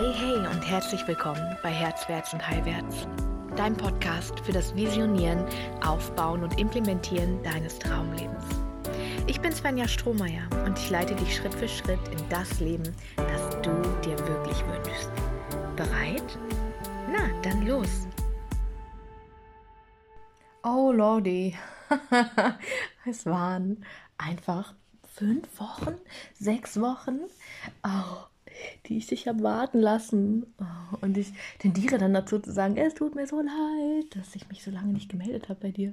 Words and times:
Hey, 0.00 0.14
hey 0.14 0.46
und 0.46 0.62
herzlich 0.62 1.06
willkommen 1.06 1.58
bei 1.62 1.68
Herzwärts 1.68 2.32
und 2.32 2.48
Heilwärts, 2.48 3.06
dein 3.54 3.76
Podcast 3.76 4.40
für 4.40 4.52
das 4.52 4.74
Visionieren, 4.74 5.44
Aufbauen 5.86 6.42
und 6.42 6.58
Implementieren 6.58 7.42
deines 7.42 7.78
Traumlebens. 7.78 8.46
Ich 9.26 9.42
bin 9.42 9.52
Svenja 9.52 9.86
Strohmeier 9.86 10.48
und 10.64 10.78
ich 10.78 10.88
leite 10.88 11.14
dich 11.16 11.36
Schritt 11.36 11.52
für 11.52 11.68
Schritt 11.68 12.00
in 12.08 12.28
das 12.30 12.60
Leben, 12.60 12.96
das 13.16 13.50
du 13.60 13.70
dir 14.02 14.18
wirklich 14.26 14.64
wünschst. 14.68 15.10
Bereit? 15.76 16.38
Na, 17.12 17.28
dann 17.42 17.66
los! 17.66 18.08
Oh 20.62 20.92
Lordi, 20.92 21.54
es 23.04 23.26
waren 23.26 23.84
einfach 24.16 24.72
fünf 25.14 25.60
Wochen, 25.60 25.96
sechs 26.38 26.80
Wochen. 26.80 27.20
Oh, 27.84 28.29
die 28.86 28.98
ich 28.98 29.06
dich 29.06 29.28
habe 29.28 29.42
warten 29.42 29.80
lassen. 29.80 30.46
Oh, 30.58 30.96
und 31.00 31.16
ich 31.16 31.32
tendiere 31.58 31.98
dann 31.98 32.14
dazu 32.14 32.38
zu 32.38 32.52
sagen, 32.52 32.76
es 32.76 32.94
tut 32.94 33.14
mir 33.14 33.26
so 33.26 33.40
leid, 33.40 34.16
dass 34.16 34.34
ich 34.34 34.48
mich 34.48 34.62
so 34.62 34.70
lange 34.70 34.92
nicht 34.92 35.10
gemeldet 35.10 35.48
habe 35.48 35.60
bei 35.60 35.70
dir 35.70 35.92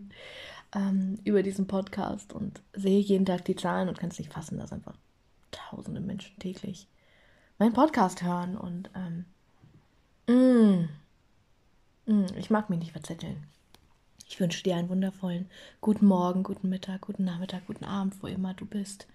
ähm, 0.76 1.20
über 1.24 1.44
diesen 1.44 1.68
Podcast 1.68 2.34
und 2.34 2.62
sehe 2.74 3.00
jeden 3.00 3.26
Tag 3.26 3.46
die 3.46 3.56
Zahlen 3.56 3.90
und 3.90 4.00
kann 4.00 4.10
es 4.10 4.20
nicht 4.20 4.34
fassen, 4.34 4.58
dass 4.58 4.74
einfach 4.74 4.96
tausende 5.52 6.02
Menschen 6.02 6.38
täglich 6.40 6.88
meinen 7.58 7.74
Podcast 7.74 8.24
hören. 8.24 8.58
Und 8.58 8.90
ähm, 8.96 9.26
mm, 10.28 10.90
mm, 12.12 12.26
ich 12.38 12.50
mag 12.50 12.70
mich 12.70 12.80
nicht 12.80 12.92
verzetteln. 12.92 13.44
Ich 14.30 14.40
wünsche 14.40 14.64
dir 14.64 14.76
einen 14.76 14.90
wundervollen 14.90 15.50
guten 15.80 16.06
Morgen, 16.06 16.44
guten 16.44 16.68
Mittag, 16.70 17.02
guten 17.02 17.24
Nachmittag, 17.24 17.66
guten 17.66 17.86
Abend, 17.86 18.22
wo 18.22 18.28
immer 18.28 18.54
du 18.54 18.66
bist. 18.66 19.08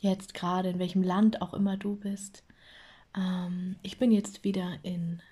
Jetzt 0.00 0.34
gerade, 0.34 0.70
in 0.70 0.78
welchem 0.78 1.02
Land 1.02 1.42
auch 1.42 1.54
immer 1.54 1.76
du 1.76 1.96
bist. 1.96 2.42
Ähm, 3.16 3.76
ich 3.82 3.98
bin 3.98 4.10
jetzt 4.10 4.44
wieder 4.44 4.78
in 4.82 5.22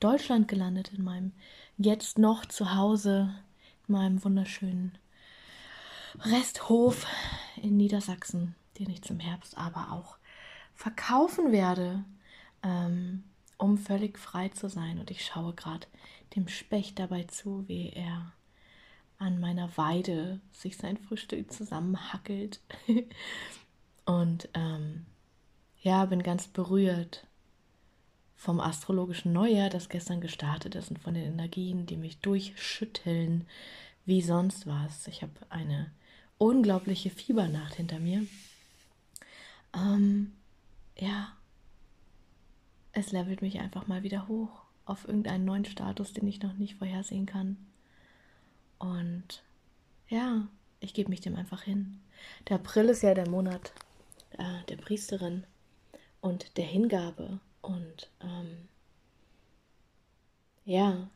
Deutschland 0.00 0.48
gelandet, 0.48 0.92
in 0.96 1.04
meinem 1.04 1.32
jetzt 1.78 2.18
noch 2.18 2.46
zu 2.46 2.74
Hause, 2.74 3.34
in 3.86 3.94
meinem 3.94 4.24
wunderschönen 4.24 4.98
Resthof 6.20 7.06
in 7.62 7.76
Niedersachsen, 7.76 8.54
den 8.78 8.90
ich 8.90 9.02
zum 9.02 9.20
Herbst 9.20 9.56
aber 9.56 9.92
auch 9.92 10.16
verkaufen 10.74 11.52
werde, 11.52 12.04
ähm, 12.62 13.24
um 13.58 13.78
völlig 13.78 14.18
frei 14.18 14.48
zu 14.50 14.68
sein. 14.68 14.98
Und 14.98 15.10
ich 15.10 15.24
schaue 15.24 15.54
gerade 15.54 15.86
dem 16.34 16.48
Specht 16.48 16.98
dabei 16.98 17.24
zu, 17.24 17.66
wie 17.68 17.90
er 17.90 18.32
an 19.18 19.40
meiner 19.40 19.74
Weide 19.76 20.40
sich 20.52 20.76
sein 20.76 20.98
Frühstück 20.98 21.52
zusammenhackelt. 21.52 22.60
Und 24.04 24.48
ähm, 24.54 25.06
ja, 25.86 26.04
bin 26.04 26.24
ganz 26.24 26.48
berührt 26.48 27.24
vom 28.34 28.58
astrologischen 28.58 29.32
Neujahr, 29.32 29.70
das 29.70 29.88
gestern 29.88 30.20
gestartet 30.20 30.74
ist 30.74 30.90
und 30.90 30.98
von 30.98 31.14
den 31.14 31.22
Energien, 31.22 31.86
die 31.86 31.96
mich 31.96 32.18
durchschütteln 32.18 33.46
wie 34.04 34.20
sonst 34.20 34.66
was. 34.66 35.06
Ich 35.06 35.22
habe 35.22 35.32
eine 35.48 35.92
unglaubliche 36.38 37.10
Fiebernacht 37.10 37.74
hinter 37.74 38.00
mir. 38.00 38.26
Ähm, 39.72 40.32
ja, 40.98 41.28
es 42.90 43.12
levelt 43.12 43.40
mich 43.40 43.60
einfach 43.60 43.86
mal 43.86 44.02
wieder 44.02 44.26
hoch 44.26 44.62
auf 44.86 45.06
irgendeinen 45.06 45.44
neuen 45.44 45.66
Status, 45.66 46.12
den 46.12 46.26
ich 46.26 46.42
noch 46.42 46.54
nicht 46.54 46.74
vorhersehen 46.74 47.26
kann. 47.26 47.58
Und 48.80 49.44
ja, 50.08 50.48
ich 50.80 50.94
gebe 50.94 51.10
mich 51.10 51.20
dem 51.20 51.36
einfach 51.36 51.62
hin. 51.62 52.00
Der 52.48 52.56
April 52.56 52.88
ist 52.88 53.04
ja 53.04 53.14
der 53.14 53.28
Monat 53.28 53.72
äh, 54.32 54.64
der 54.68 54.78
Priesterin 54.78 55.44
und 56.20 56.56
der 56.56 56.64
Hingabe. 56.64 57.40
Und 57.62 58.10
ähm, 58.20 58.68
ja, 60.64 61.08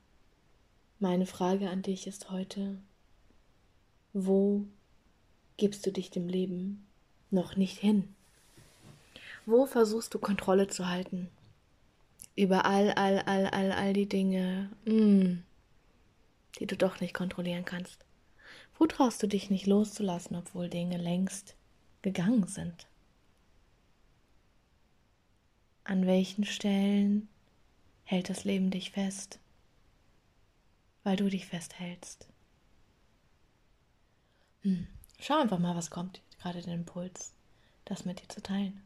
meine 0.98 1.26
Frage 1.26 1.70
an 1.70 1.82
dich 1.82 2.06
ist 2.06 2.30
heute, 2.30 2.78
wo 4.12 4.64
gibst 5.56 5.86
du 5.86 5.92
dich 5.92 6.10
dem 6.10 6.28
Leben 6.28 6.86
noch 7.30 7.56
nicht 7.56 7.78
hin? 7.78 8.14
Wo 9.46 9.66
versuchst 9.66 10.12
du 10.14 10.18
Kontrolle 10.18 10.68
zu 10.68 10.88
halten? 10.88 11.28
Über 12.36 12.64
all, 12.64 12.90
all, 12.92 13.18
all, 13.20 13.46
all, 13.46 13.72
all 13.72 13.92
die 13.92 14.08
Dinge, 14.08 14.70
mm, 14.84 15.42
die 16.58 16.66
du 16.66 16.76
doch 16.76 17.00
nicht 17.00 17.14
kontrollieren 17.14 17.64
kannst. 17.64 18.04
Wo 18.78 18.86
traust 18.86 19.22
du 19.22 19.26
dich 19.26 19.50
nicht 19.50 19.66
loszulassen, 19.66 20.36
obwohl 20.36 20.68
Dinge 20.68 20.96
längst 20.96 21.54
gegangen 22.02 22.46
sind? 22.46 22.86
An 25.90 26.06
welchen 26.06 26.44
Stellen 26.44 27.28
hält 28.04 28.30
das 28.30 28.44
Leben 28.44 28.70
dich 28.70 28.92
fest, 28.92 29.40
weil 31.02 31.16
du 31.16 31.28
dich 31.28 31.46
festhältst? 31.46 32.28
Hm. 34.62 34.86
Schau 35.18 35.40
einfach 35.40 35.58
mal, 35.58 35.74
was 35.74 35.90
kommt, 35.90 36.20
gerade 36.40 36.62
den 36.62 36.74
Impuls, 36.74 37.32
das 37.86 38.04
mit 38.04 38.22
dir 38.22 38.28
zu 38.28 38.40
teilen. 38.40 38.80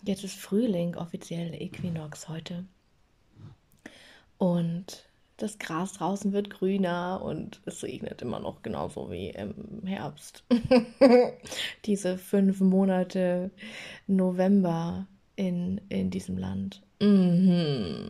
Jetzt 0.00 0.24
ist 0.24 0.38
Frühling, 0.38 0.96
offiziell 0.96 1.52
Äquinox 1.52 2.30
heute. 2.30 2.64
Und 4.38 5.04
das 5.36 5.58
Gras 5.58 5.92
draußen 5.94 6.32
wird 6.32 6.50
grüner 6.50 7.20
und 7.22 7.60
es 7.66 7.82
regnet 7.82 8.22
immer 8.22 8.40
noch 8.40 8.62
genauso 8.62 9.10
wie 9.10 9.30
im 9.30 9.82
Herbst. 9.84 10.44
Diese 11.84 12.16
fünf 12.16 12.60
Monate 12.60 13.50
November 14.06 15.06
in, 15.36 15.80
in 15.88 16.10
diesem 16.10 16.38
Land. 16.38 16.82
Mhm. 17.00 18.08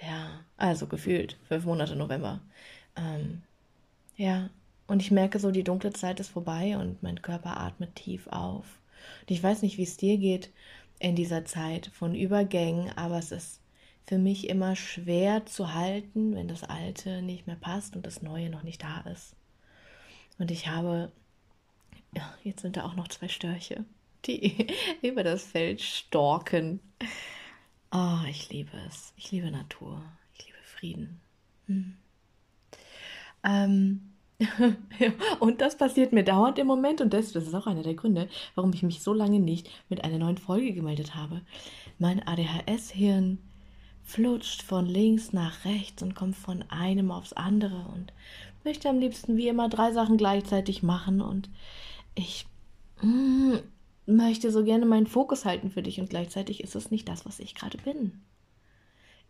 Ja, 0.00 0.40
also 0.56 0.86
gefühlt 0.86 1.36
fünf 1.46 1.64
Monate 1.64 1.96
November. 1.96 2.40
Ähm, 2.96 3.42
ja, 4.16 4.48
und 4.86 5.00
ich 5.00 5.10
merke 5.10 5.38
so, 5.38 5.50
die 5.50 5.64
dunkle 5.64 5.92
Zeit 5.92 6.18
ist 6.18 6.30
vorbei 6.30 6.76
und 6.78 7.02
mein 7.02 7.20
Körper 7.22 7.58
atmet 7.58 7.94
tief 7.94 8.26
auf. 8.28 8.80
Und 9.20 9.30
ich 9.30 9.42
weiß 9.42 9.62
nicht, 9.62 9.78
wie 9.78 9.84
es 9.84 9.96
dir 9.96 10.16
geht 10.16 10.50
in 10.98 11.14
dieser 11.14 11.44
Zeit 11.44 11.90
von 11.92 12.14
Übergängen, 12.14 12.90
aber 12.96 13.18
es 13.18 13.32
ist 13.32 13.61
für 14.06 14.18
mich 14.18 14.48
immer 14.48 14.76
schwer 14.76 15.46
zu 15.46 15.74
halten, 15.74 16.34
wenn 16.34 16.48
das 16.48 16.64
Alte 16.64 17.22
nicht 17.22 17.46
mehr 17.46 17.56
passt 17.56 17.96
und 17.96 18.06
das 18.06 18.22
Neue 18.22 18.50
noch 18.50 18.62
nicht 18.62 18.82
da 18.82 19.00
ist. 19.12 19.36
Und 20.38 20.50
ich 20.50 20.68
habe, 20.68 21.12
ja, 22.14 22.34
jetzt 22.42 22.62
sind 22.62 22.76
da 22.76 22.84
auch 22.84 22.94
noch 22.94 23.08
zwei 23.08 23.28
Störche, 23.28 23.84
die 24.26 24.66
über 25.02 25.22
das 25.22 25.44
Feld 25.44 25.80
storken. 25.80 26.80
Oh, 27.92 28.18
ich 28.28 28.48
liebe 28.50 28.76
es. 28.88 29.12
Ich 29.16 29.30
liebe 29.30 29.50
Natur. 29.50 30.02
Ich 30.34 30.46
liebe 30.46 30.58
Frieden. 30.62 31.20
Hm. 31.66 31.96
Ähm, 33.44 34.12
und 35.40 35.60
das 35.60 35.76
passiert 35.76 36.12
mir 36.12 36.24
dauernd 36.24 36.58
im 36.58 36.66
Moment 36.66 37.00
und 37.00 37.12
das, 37.12 37.32
das 37.32 37.46
ist 37.46 37.54
auch 37.54 37.66
einer 37.66 37.82
der 37.82 37.94
Gründe, 37.94 38.28
warum 38.54 38.72
ich 38.72 38.82
mich 38.82 39.02
so 39.02 39.12
lange 39.12 39.38
nicht 39.38 39.70
mit 39.88 40.02
einer 40.04 40.18
neuen 40.18 40.38
Folge 40.38 40.72
gemeldet 40.72 41.14
habe. 41.14 41.42
Mein 41.98 42.26
ADHS-Hirn 42.26 43.38
flutscht 44.12 44.62
von 44.62 44.86
links 44.86 45.32
nach 45.32 45.64
rechts 45.64 46.02
und 46.02 46.14
kommt 46.14 46.36
von 46.36 46.64
einem 46.68 47.10
aufs 47.10 47.32
andere 47.32 47.86
und 47.94 48.12
möchte 48.62 48.88
am 48.88 48.98
liebsten 48.98 49.38
wie 49.38 49.48
immer 49.48 49.68
drei 49.70 49.92
Sachen 49.92 50.18
gleichzeitig 50.18 50.82
machen 50.82 51.22
und 51.22 51.48
ich 52.14 52.46
mm, 53.00 53.54
möchte 54.06 54.50
so 54.50 54.64
gerne 54.64 54.84
meinen 54.84 55.06
Fokus 55.06 55.46
halten 55.46 55.70
für 55.70 55.82
dich 55.82 55.98
und 55.98 56.10
gleichzeitig 56.10 56.62
ist 56.62 56.76
es 56.76 56.90
nicht 56.90 57.08
das, 57.08 57.24
was 57.24 57.40
ich 57.40 57.54
gerade 57.54 57.78
bin. 57.78 58.20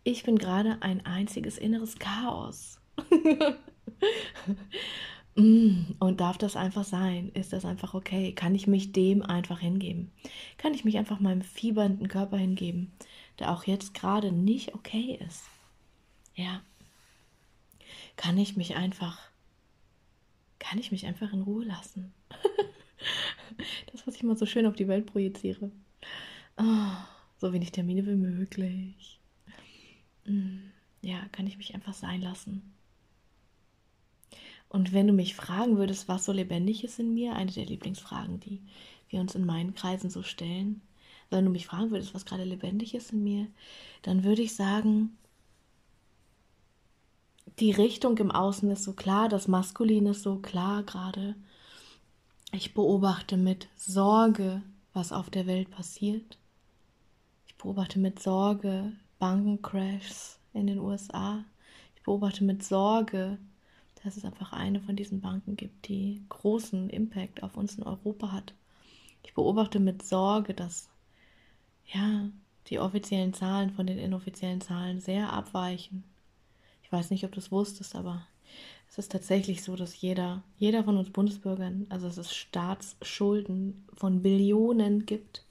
Ich 0.03 0.23
bin 0.23 0.37
gerade 0.37 0.77
ein 0.81 1.05
einziges 1.05 1.57
inneres 1.57 1.97
Chaos. 1.97 2.81
Mm, 5.35 5.95
und 5.97 6.21
darf 6.21 6.37
das 6.37 6.55
einfach 6.55 6.83
sein? 6.83 7.31
Ist 7.33 7.53
das 7.53 7.65
einfach 7.65 7.95
okay? 7.95 8.33
Kann 8.33 8.53
ich 8.53 8.67
mich 8.67 8.91
dem 8.91 9.23
einfach 9.23 9.59
hingeben? 9.59 10.11
Kann 10.57 10.75
ich 10.75 10.85
mich 10.85 10.99
einfach 10.99 11.19
meinem 11.19 11.41
fiebernden 11.41 12.07
Körper 12.07 12.37
hingeben? 12.37 12.91
Der 13.39 13.51
auch 13.51 13.65
jetzt 13.65 13.93
gerade 13.93 14.31
nicht 14.31 14.73
okay 14.73 15.19
ist. 15.27 15.43
Ja. 16.35 16.61
Kann 18.15 18.37
ich 18.37 18.55
mich 18.55 18.75
einfach, 18.75 19.19
kann 20.59 20.79
ich 20.79 20.91
mich 20.91 21.05
einfach 21.05 21.33
in 21.33 21.41
Ruhe 21.41 21.65
lassen? 21.65 22.13
das, 23.91 24.05
was 24.05 24.15
ich 24.15 24.23
mal 24.23 24.37
so 24.37 24.45
schön 24.45 24.65
auf 24.65 24.75
die 24.75 24.87
Welt 24.87 25.07
projiziere. 25.07 25.71
Oh, 26.57 26.91
so 27.37 27.53
wenig 27.53 27.71
Termine 27.71 28.05
wie 28.05 28.15
möglich. 28.15 29.19
Mm, 30.25 30.69
ja, 31.01 31.19
kann 31.31 31.47
ich 31.47 31.57
mich 31.57 31.73
einfach 31.73 31.93
sein 31.93 32.21
lassen. 32.21 32.73
Und 34.69 34.91
wenn 34.91 35.07
du 35.07 35.13
mich 35.13 35.35
fragen 35.35 35.77
würdest, 35.77 36.07
was 36.07 36.25
so 36.25 36.31
lebendig 36.31 36.83
ist 36.83 36.99
in 36.99 37.13
mir, 37.13 37.35
eine 37.35 37.51
der 37.51 37.65
Lieblingsfragen, 37.65 38.39
die 38.39 38.61
wir 39.09 39.19
uns 39.19 39.35
in 39.35 39.45
meinen 39.45 39.75
Kreisen 39.75 40.09
so 40.09 40.23
stellen, 40.23 40.81
wenn 41.33 41.45
du 41.45 41.51
mich 41.51 41.67
fragen 41.67 41.91
würdest, 41.91 42.13
was 42.13 42.25
gerade 42.25 42.43
lebendig 42.43 42.95
ist 42.95 43.11
in 43.11 43.23
mir, 43.23 43.47
dann 44.01 44.23
würde 44.23 44.41
ich 44.41 44.55
sagen, 44.55 45.17
die 47.59 47.71
Richtung 47.71 48.17
im 48.17 48.31
Außen 48.31 48.69
ist 48.71 48.83
so 48.83 48.93
klar, 48.93 49.29
das 49.29 49.47
Maskulin 49.47 50.07
ist 50.07 50.23
so 50.23 50.37
klar 50.37 50.83
gerade. 50.83 51.35
Ich 52.51 52.73
beobachte 52.73 53.37
mit 53.37 53.67
Sorge, 53.75 54.61
was 54.93 55.11
auf 55.11 55.29
der 55.29 55.47
Welt 55.47 55.69
passiert. 55.71 56.37
beobachte 57.57 57.99
mit 57.99 58.21
Sorge 58.21 58.91
Bankencrashs 59.19 60.39
in 60.53 60.67
den 60.67 60.79
USA. 60.79 61.45
Ich 61.95 62.03
beobachte 62.03 62.43
mit 62.43 62.63
Sorge, 62.63 63.37
dass 64.03 64.17
es 64.17 64.25
einfach 64.25 64.51
eine 64.51 64.81
von 64.81 64.95
diesen 64.95 65.21
Banken 65.21 65.55
gibt, 65.55 65.87
die 65.87 66.23
großen 66.29 66.89
Impact 66.89 67.41
auf 67.41 67.55
uns 67.55 67.75
in 67.75 67.83
Europa 67.83 68.31
hat. 68.31 68.53
Ich 69.23 69.33
beobachte 69.33 69.79
mit 69.79 70.03
Sorge, 70.03 70.53
dass 70.53 70.89
ja, 71.85 72.29
die 72.67 72.79
offiziellen 72.79 73.33
Zahlen 73.33 73.71
von 73.71 73.87
den 73.87 73.97
inoffiziellen 73.97 74.61
Zahlen 74.61 74.99
sehr 74.99 75.31
abweichen. 75.31 76.03
Ich 76.83 76.91
weiß 76.91 77.09
nicht, 77.09 77.25
ob 77.25 77.31
du 77.31 77.39
es 77.39 77.51
wusstest, 77.51 77.95
aber 77.95 78.25
es 78.89 78.97
ist 78.97 79.11
tatsächlich 79.11 79.63
so, 79.63 79.75
dass 79.75 79.99
jeder, 79.99 80.43
jeder 80.57 80.83
von 80.83 80.97
uns 80.97 81.09
Bundesbürgern, 81.09 81.87
also 81.89 82.07
dass 82.07 82.17
es 82.17 82.35
Staatsschulden 82.35 83.85
von 83.95 84.21
Billionen 84.21 85.05
gibt, 85.05 85.45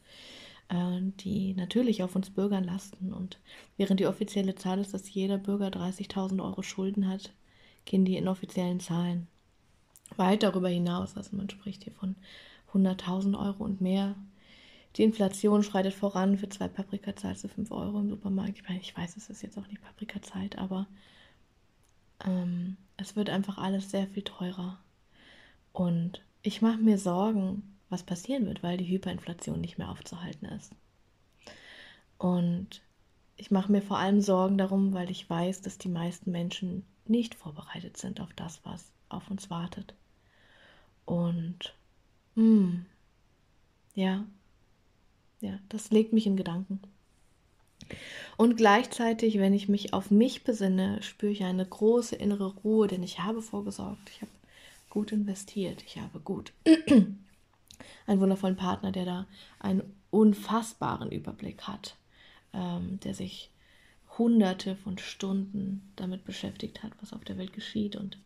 äh, 0.69 1.01
die 1.21 1.55
natürlich 1.55 2.03
auf 2.03 2.15
uns 2.15 2.31
Bürgern 2.31 2.65
lasten. 2.65 3.13
Und 3.13 3.41
während 3.77 4.01
die 4.01 4.07
offizielle 4.07 4.55
Zahl 4.55 4.79
ist, 4.79 4.95
dass 4.95 5.13
jeder 5.13 5.39
Bürger 5.39 5.69
30.000 5.69 6.43
Euro 6.43 6.63
Schulden 6.63 7.09
hat, 7.09 7.33
gehen 7.85 8.05
die 8.05 8.17
inoffiziellen 8.17 8.81
Zahlen 8.81 9.27
weit 10.17 10.43
darüber 10.43 10.69
hinaus. 10.69 11.17
Also 11.17 11.37
man 11.37 11.51
spricht 11.51 11.85
hier 11.85 11.93
von 11.93 12.17
100.000 12.73 13.39
Euro 13.39 13.65
und 13.65 13.81
mehr. 13.81 14.15
Die 14.97 15.03
Inflation 15.03 15.63
schreitet 15.63 15.95
voran. 15.95 16.37
Für 16.37 16.49
zwei 16.49 16.69
Paprika 16.69 17.17
zahlst 17.17 17.45
du 17.45 17.49
5 17.49 17.71
Euro 17.71 18.01
im 18.01 18.11
Supermarkt. 18.11 18.59
Ich 18.59 18.69
meine, 18.69 18.81
ich 18.81 18.97
weiß, 18.97 19.17
es 19.17 19.31
ist 19.31 19.43
jetzt 19.43 19.59
auch 19.59 19.67
nicht 19.69 19.83
Paprikazeit, 19.83 20.59
aber 20.59 20.87
ähm, 22.25 22.77
es 22.97 23.17
wird 23.17 23.31
einfach 23.31 23.59
alles 23.59 23.91
sehr 23.91 24.07
viel 24.07 24.23
teurer. 24.23 24.79
Und 25.73 26.23
ich 26.43 26.61
mache 26.61 26.79
mir 26.79 26.99
Sorgen, 26.99 27.79
was 27.89 28.03
passieren 28.03 28.47
wird, 28.47 28.63
weil 28.63 28.77
die 28.77 28.89
Hyperinflation 28.89 29.61
nicht 29.61 29.79
mehr 29.79 29.91
aufzuhalten 29.91 30.47
ist. 30.47 30.75
Und 32.19 32.83
ich 33.37 33.51
mache 33.51 33.73
mir 33.73 33.83
vor 33.83 33.99
allem 33.99 34.21
Sorgen 34.21 34.59
darum, 34.59 34.93
weil 34.93 35.11
ich 35.11 35.29
weiß, 35.29 35.63
dass 35.63 35.79
die 35.79 35.89
meisten 35.89 36.31
Menschen 36.31 36.85
nicht 37.07 37.35
vorbereitet 37.35 37.97
sind 37.97 38.21
auf 38.21 38.33
das, 38.35 38.61
was 38.65 38.93
auf 39.09 39.31
uns 39.31 39.51
wartet. 39.51 39.95
Und 41.05 41.75
mh, 42.35 42.43
hm, 42.45 42.87
ja, 43.95 44.25
ja, 45.43 45.59
das 45.69 45.91
legt 45.91 46.15
mich 46.15 46.27
in 46.27 46.37
Gedanken. 46.37 46.81
Und 48.37 48.57
gleichzeitig, 48.57 49.39
wenn 49.39 49.53
ich 49.53 49.69
mich 49.69 49.93
auf 49.93 50.11
mich 50.11 50.45
besinne, 50.45 51.03
spüre 51.03 51.33
ich 51.33 51.45
eine 51.45 51.67
große 51.67 52.17
innere 52.17 52.47
Ruhe, 52.47 52.89
denn 52.89 53.03
ich 53.03 53.19
habe 53.19 53.43
vorgesorgt, 53.43 54.09
ich 54.09 54.23
habe 54.23 54.31
gut 54.89 55.13
investiert, 55.13 55.83
ich 55.85 55.99
habe 55.99 56.21
gut 56.21 56.53
einen 58.07 58.21
wundervollen 58.21 58.57
Partner, 58.57 58.93
der 58.93 59.05
da 59.05 59.27
einen 59.59 59.83
unfassbaren 60.11 61.11
Überblick 61.11 61.63
hat, 61.63 61.97
ähm, 62.55 63.01
der 63.01 63.15
sich 63.15 63.51
hunderte 64.19 64.77
von 64.77 64.99
Stunden 64.99 65.93
damit 65.97 66.25
beschäftigt 66.25 66.83
hat, 66.83 66.93
was 67.01 67.13
auf 67.13 67.25
der 67.25 67.39
Welt 67.39 67.53
geschieht 67.53 67.97
und 67.97 68.19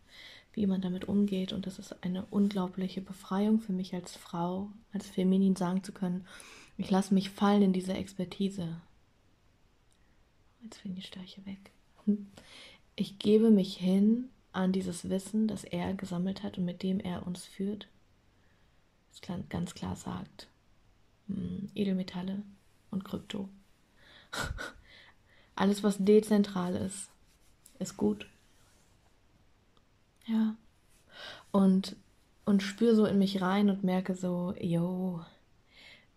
wie 0.52 0.66
man 0.66 0.80
damit 0.80 1.06
umgeht. 1.06 1.52
Und 1.52 1.66
das 1.66 1.78
ist 1.78 2.02
eine 2.02 2.26
unglaubliche 2.30 3.00
Befreiung 3.00 3.60
für 3.60 3.72
mich 3.72 3.94
als 3.94 4.16
Frau, 4.16 4.70
als 4.92 5.08
Feminin 5.08 5.54
sagen 5.54 5.84
zu 5.84 5.92
können, 5.92 6.26
ich 6.76 6.90
lasse 6.90 7.14
mich 7.14 7.30
fallen 7.30 7.62
in 7.62 7.72
diese 7.72 7.94
Expertise. 7.94 8.80
Jetzt 10.62 10.78
fliegen 10.78 10.96
die 10.96 11.02
Störche 11.02 11.44
weg. 11.46 11.70
Ich 12.96 13.18
gebe 13.18 13.50
mich 13.50 13.76
hin 13.76 14.28
an 14.52 14.72
dieses 14.72 15.08
Wissen, 15.08 15.48
das 15.48 15.64
er 15.64 15.94
gesammelt 15.94 16.42
hat 16.42 16.58
und 16.58 16.64
mit 16.64 16.82
dem 16.82 17.00
er 17.00 17.26
uns 17.26 17.44
führt. 17.44 17.88
Das 19.10 19.20
ganz 19.48 19.74
klar 19.74 19.96
sagt. 19.96 20.48
Hm, 21.28 21.70
Edelmetalle 21.74 22.42
und 22.90 23.04
Krypto. 23.04 23.48
Alles, 25.56 25.82
was 25.82 25.96
dezentral 25.98 26.76
ist, 26.76 27.08
ist 27.78 27.96
gut. 27.96 28.26
Ja. 30.26 30.56
Und, 31.50 31.96
und 32.44 32.62
spüre 32.62 32.94
so 32.94 33.06
in 33.06 33.18
mich 33.18 33.40
rein 33.40 33.70
und 33.70 33.84
merke 33.84 34.14
so, 34.14 34.54
yo, 34.60 35.24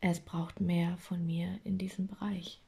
es 0.02 0.20
braucht 0.20 0.62
mehr 0.62 0.98
von 0.98 1.26
mir 1.26 1.60
in 1.64 1.78
diesem 1.78 2.08
Bereich. 2.08 2.62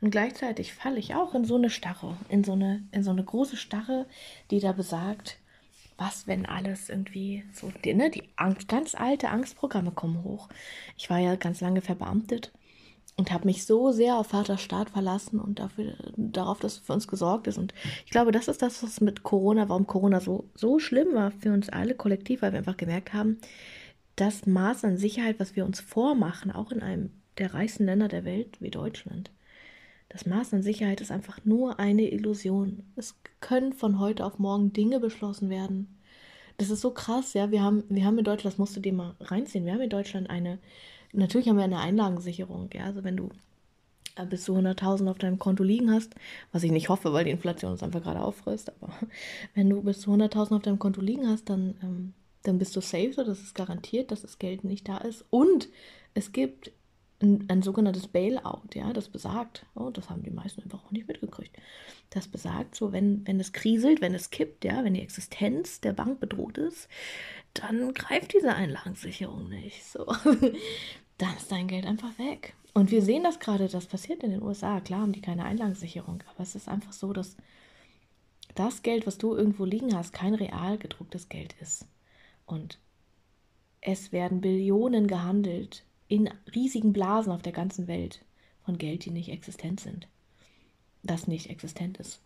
Und 0.00 0.10
gleichzeitig 0.10 0.74
falle 0.74 0.98
ich 0.98 1.14
auch 1.14 1.34
in 1.34 1.44
so 1.44 1.56
eine 1.56 1.70
Starre, 1.70 2.16
in 2.28 2.44
so 2.44 2.52
eine, 2.52 2.82
in 2.92 3.02
so 3.02 3.10
eine 3.10 3.24
große 3.24 3.56
Starre, 3.56 4.06
die 4.50 4.60
da 4.60 4.72
besagt, 4.72 5.38
was, 5.96 6.26
wenn 6.26 6.46
alles 6.46 6.88
irgendwie 6.88 7.44
so, 7.52 7.72
die, 7.84 7.94
ne, 7.94 8.10
die 8.10 8.24
Angst, 8.36 8.68
ganz 8.68 8.94
alte 8.94 9.30
Angstprogramme 9.30 9.92
kommen 9.92 10.24
hoch. 10.24 10.48
Ich 10.96 11.08
war 11.08 11.18
ja 11.18 11.36
ganz 11.36 11.60
lange 11.60 11.80
verbeamtet 11.80 12.52
und 13.16 13.32
habe 13.32 13.46
mich 13.46 13.64
so 13.64 13.92
sehr 13.92 14.16
auf 14.16 14.28
Vater 14.28 14.58
Staat 14.58 14.90
verlassen 14.90 15.38
und 15.38 15.60
dafür, 15.60 15.94
darauf, 16.16 16.58
dass 16.58 16.78
für 16.78 16.92
uns 16.92 17.06
gesorgt 17.06 17.46
ist. 17.46 17.58
Und 17.58 17.72
ich 18.04 18.10
glaube, 18.10 18.32
das 18.32 18.48
ist 18.48 18.60
das, 18.60 18.82
was 18.82 19.00
mit 19.00 19.22
Corona, 19.22 19.68
warum 19.68 19.86
Corona 19.86 20.20
so, 20.20 20.44
so 20.54 20.80
schlimm 20.80 21.14
war 21.14 21.30
für 21.30 21.52
uns 21.52 21.68
alle 21.68 21.94
kollektiv, 21.94 22.42
weil 22.42 22.52
wir 22.52 22.58
einfach 22.58 22.76
gemerkt 22.76 23.12
haben, 23.12 23.38
das 24.16 24.46
Maß 24.46 24.84
an 24.84 24.96
Sicherheit, 24.96 25.40
was 25.40 25.56
wir 25.56 25.64
uns 25.64 25.80
vormachen, 25.80 26.50
auch 26.50 26.70
in 26.70 26.82
einem 26.82 27.10
der 27.38 27.54
reichsten 27.54 27.84
Länder 27.84 28.08
der 28.08 28.24
Welt 28.24 28.60
wie 28.60 28.70
Deutschland, 28.70 29.30
das 30.08 30.26
Maß 30.26 30.54
an 30.54 30.62
Sicherheit 30.62 31.00
ist 31.00 31.10
einfach 31.10 31.44
nur 31.44 31.80
eine 31.80 32.08
Illusion. 32.08 32.84
Es 32.94 33.16
können 33.40 33.72
von 33.72 33.98
heute 33.98 34.24
auf 34.24 34.38
morgen 34.38 34.72
Dinge 34.72 35.00
beschlossen 35.00 35.50
werden. 35.50 35.98
Das 36.56 36.70
ist 36.70 36.82
so 36.82 36.92
krass, 36.92 37.34
ja. 37.34 37.50
Wir 37.50 37.62
haben, 37.62 37.82
wir 37.88 38.04
haben 38.04 38.18
in 38.18 38.24
Deutschland, 38.24 38.52
das 38.52 38.58
musst 38.58 38.76
du 38.76 38.80
dir 38.80 38.92
mal 38.92 39.16
reinziehen, 39.20 39.64
wir 39.64 39.72
haben 39.72 39.80
in 39.80 39.90
Deutschland 39.90 40.30
eine 40.30 40.58
natürlich 41.14 41.48
haben 41.48 41.56
wir 41.56 41.64
eine 41.64 41.78
Einlagensicherung, 41.78 42.70
ja. 42.74 42.84
Also 42.84 43.04
wenn 43.04 43.16
du 43.16 43.30
äh, 44.16 44.26
bis 44.26 44.44
zu 44.44 44.54
100.000 44.54 45.08
auf 45.10 45.18
deinem 45.18 45.38
Konto 45.38 45.62
liegen 45.62 45.90
hast, 45.90 46.14
was 46.52 46.62
ich 46.62 46.72
nicht 46.72 46.88
hoffe, 46.88 47.12
weil 47.12 47.24
die 47.24 47.30
Inflation 47.30 47.72
uns 47.72 47.82
einfach 47.82 48.02
gerade 48.02 48.20
auffrisst, 48.20 48.72
aber 48.80 48.92
wenn 49.54 49.70
du 49.70 49.82
bis 49.82 50.00
zu 50.00 50.10
100.000 50.12 50.56
auf 50.56 50.62
deinem 50.62 50.78
Konto 50.78 51.00
liegen 51.00 51.28
hast, 51.28 51.48
dann, 51.48 51.74
ähm, 51.82 52.14
dann 52.44 52.58
bist 52.58 52.76
du 52.76 52.80
safe, 52.80 53.12
so 53.12 53.24
das 53.24 53.40
ist 53.40 53.54
garantiert, 53.54 54.10
dass 54.10 54.22
das 54.22 54.38
Geld 54.38 54.64
nicht 54.64 54.88
da 54.88 54.98
ist. 54.98 55.24
Und 55.30 55.68
es 56.14 56.32
gibt 56.32 56.70
ein, 57.20 57.46
ein 57.48 57.62
sogenanntes 57.62 58.06
Bailout, 58.06 58.74
ja, 58.74 58.92
das 58.92 59.08
besagt, 59.08 59.66
oh, 59.74 59.90
das 59.90 60.10
haben 60.10 60.22
die 60.22 60.30
meisten 60.30 60.62
einfach 60.62 60.84
auch 60.84 60.90
nicht 60.90 61.08
mitgekriegt, 61.08 61.56
das 62.10 62.28
besagt 62.28 62.74
so, 62.74 62.92
wenn, 62.92 63.26
wenn 63.26 63.40
es 63.40 63.52
kriselt, 63.52 64.00
wenn 64.00 64.14
es 64.14 64.30
kippt, 64.30 64.64
ja, 64.64 64.84
wenn 64.84 64.94
die 64.94 65.02
Existenz 65.02 65.80
der 65.80 65.92
Bank 65.92 66.20
bedroht 66.20 66.58
ist, 66.58 66.88
dann 67.54 67.94
greift 67.94 68.34
diese 68.34 68.54
Einlagensicherung 68.54 69.48
nicht. 69.48 69.84
So. 69.84 70.04
dann 71.18 71.36
ist 71.36 71.50
dein 71.50 71.68
Geld 71.68 71.86
einfach 71.86 72.18
weg. 72.18 72.54
Und 72.74 72.90
wir 72.90 73.02
sehen 73.02 73.22
das 73.22 73.38
gerade, 73.38 73.68
das 73.68 73.86
passiert 73.86 74.22
in 74.24 74.32
den 74.32 74.42
USA. 74.42 74.80
Klar 74.80 75.00
haben 75.00 75.12
die 75.12 75.20
keine 75.20 75.44
Einlagensicherung, 75.44 76.22
aber 76.34 76.42
es 76.42 76.56
ist 76.56 76.68
einfach 76.68 76.92
so, 76.92 77.12
dass 77.12 77.36
das 78.56 78.82
Geld, 78.82 79.06
was 79.06 79.18
du 79.18 79.34
irgendwo 79.34 79.64
liegen 79.64 79.96
hast, 79.96 80.12
kein 80.12 80.34
real 80.34 80.76
gedrucktes 80.78 81.28
Geld 81.28 81.54
ist. 81.60 81.86
Und 82.46 82.78
es 83.80 84.12
werden 84.12 84.40
Billionen 84.40 85.06
gehandelt 85.06 85.84
in 86.08 86.28
riesigen 86.54 86.92
Blasen 86.92 87.32
auf 87.32 87.42
der 87.42 87.52
ganzen 87.52 87.86
Welt 87.86 88.24
von 88.64 88.78
Geld, 88.78 89.04
die 89.04 89.10
nicht 89.10 89.30
existent 89.30 89.80
sind. 89.80 90.08
Das 91.02 91.26
nicht 91.26 91.50
existent 91.50 91.98
ist. 91.98 92.20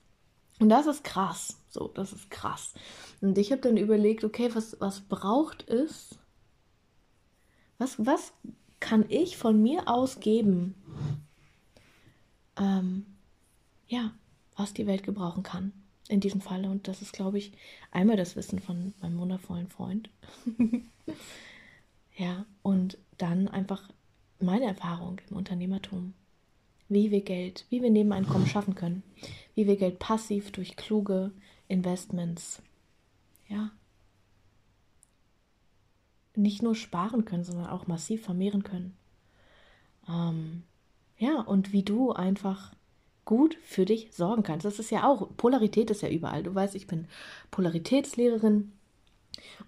Und 0.60 0.68
das 0.68 0.86
ist 0.86 1.04
krass. 1.04 1.60
So, 1.68 1.88
das 1.88 2.12
ist 2.12 2.30
krass. 2.30 2.74
Und 3.20 3.38
ich 3.38 3.52
habe 3.52 3.60
dann 3.60 3.76
überlegt, 3.76 4.24
okay, 4.24 4.50
was, 4.54 4.80
was 4.80 5.00
braucht 5.00 5.68
es? 5.68 6.18
Was, 7.78 8.04
was 8.04 8.32
kann 8.80 9.04
ich 9.08 9.36
von 9.36 9.62
mir 9.62 9.88
aus 9.88 10.20
geben, 10.20 10.74
ähm, 12.56 13.06
ja, 13.86 14.12
was 14.56 14.74
die 14.74 14.86
Welt 14.86 15.04
gebrauchen 15.04 15.42
kann 15.42 15.72
in 16.08 16.20
diesem 16.20 16.40
Falle. 16.40 16.68
Und 16.68 16.88
das 16.88 17.02
ist, 17.02 17.12
glaube 17.12 17.38
ich, 17.38 17.52
einmal 17.90 18.16
das 18.16 18.36
Wissen 18.36 18.58
von 18.58 18.94
meinem 19.00 19.18
wundervollen 19.18 19.68
Freund. 19.68 20.10
ja, 22.16 22.44
und 22.62 22.98
dann 23.16 23.48
einfach 23.48 23.88
meine 24.40 24.66
Erfahrung 24.66 25.20
im 25.30 25.36
Unternehmertum. 25.36 26.14
Wie 26.88 27.10
wir 27.10 27.20
Geld, 27.20 27.66
wie 27.68 27.82
wir 27.82 27.90
Nebeneinkommen 27.90 28.46
schaffen 28.46 28.74
können. 28.74 29.02
Wie 29.54 29.66
wir 29.66 29.76
Geld 29.76 29.98
passiv 29.98 30.52
durch 30.52 30.76
kluge 30.76 31.32
Investments, 31.68 32.62
ja, 33.48 33.70
nicht 36.34 36.62
nur 36.62 36.74
sparen 36.74 37.24
können, 37.24 37.44
sondern 37.44 37.66
auch 37.66 37.86
massiv 37.86 38.22
vermehren 38.22 38.62
können. 38.62 38.96
Ähm, 40.08 40.62
ja, 41.18 41.40
und 41.40 41.72
wie 41.72 41.82
du 41.82 42.12
einfach 42.12 42.72
gut 43.28 43.58
für 43.62 43.84
dich 43.84 44.08
sorgen 44.10 44.42
kannst. 44.42 44.64
Das 44.64 44.78
ist 44.78 44.90
ja 44.90 45.06
auch, 45.06 45.28
Polarität 45.36 45.90
ist 45.90 46.00
ja 46.00 46.08
überall. 46.08 46.42
Du 46.42 46.54
weißt, 46.54 46.74
ich 46.74 46.86
bin 46.86 47.06
Polaritätslehrerin 47.50 48.72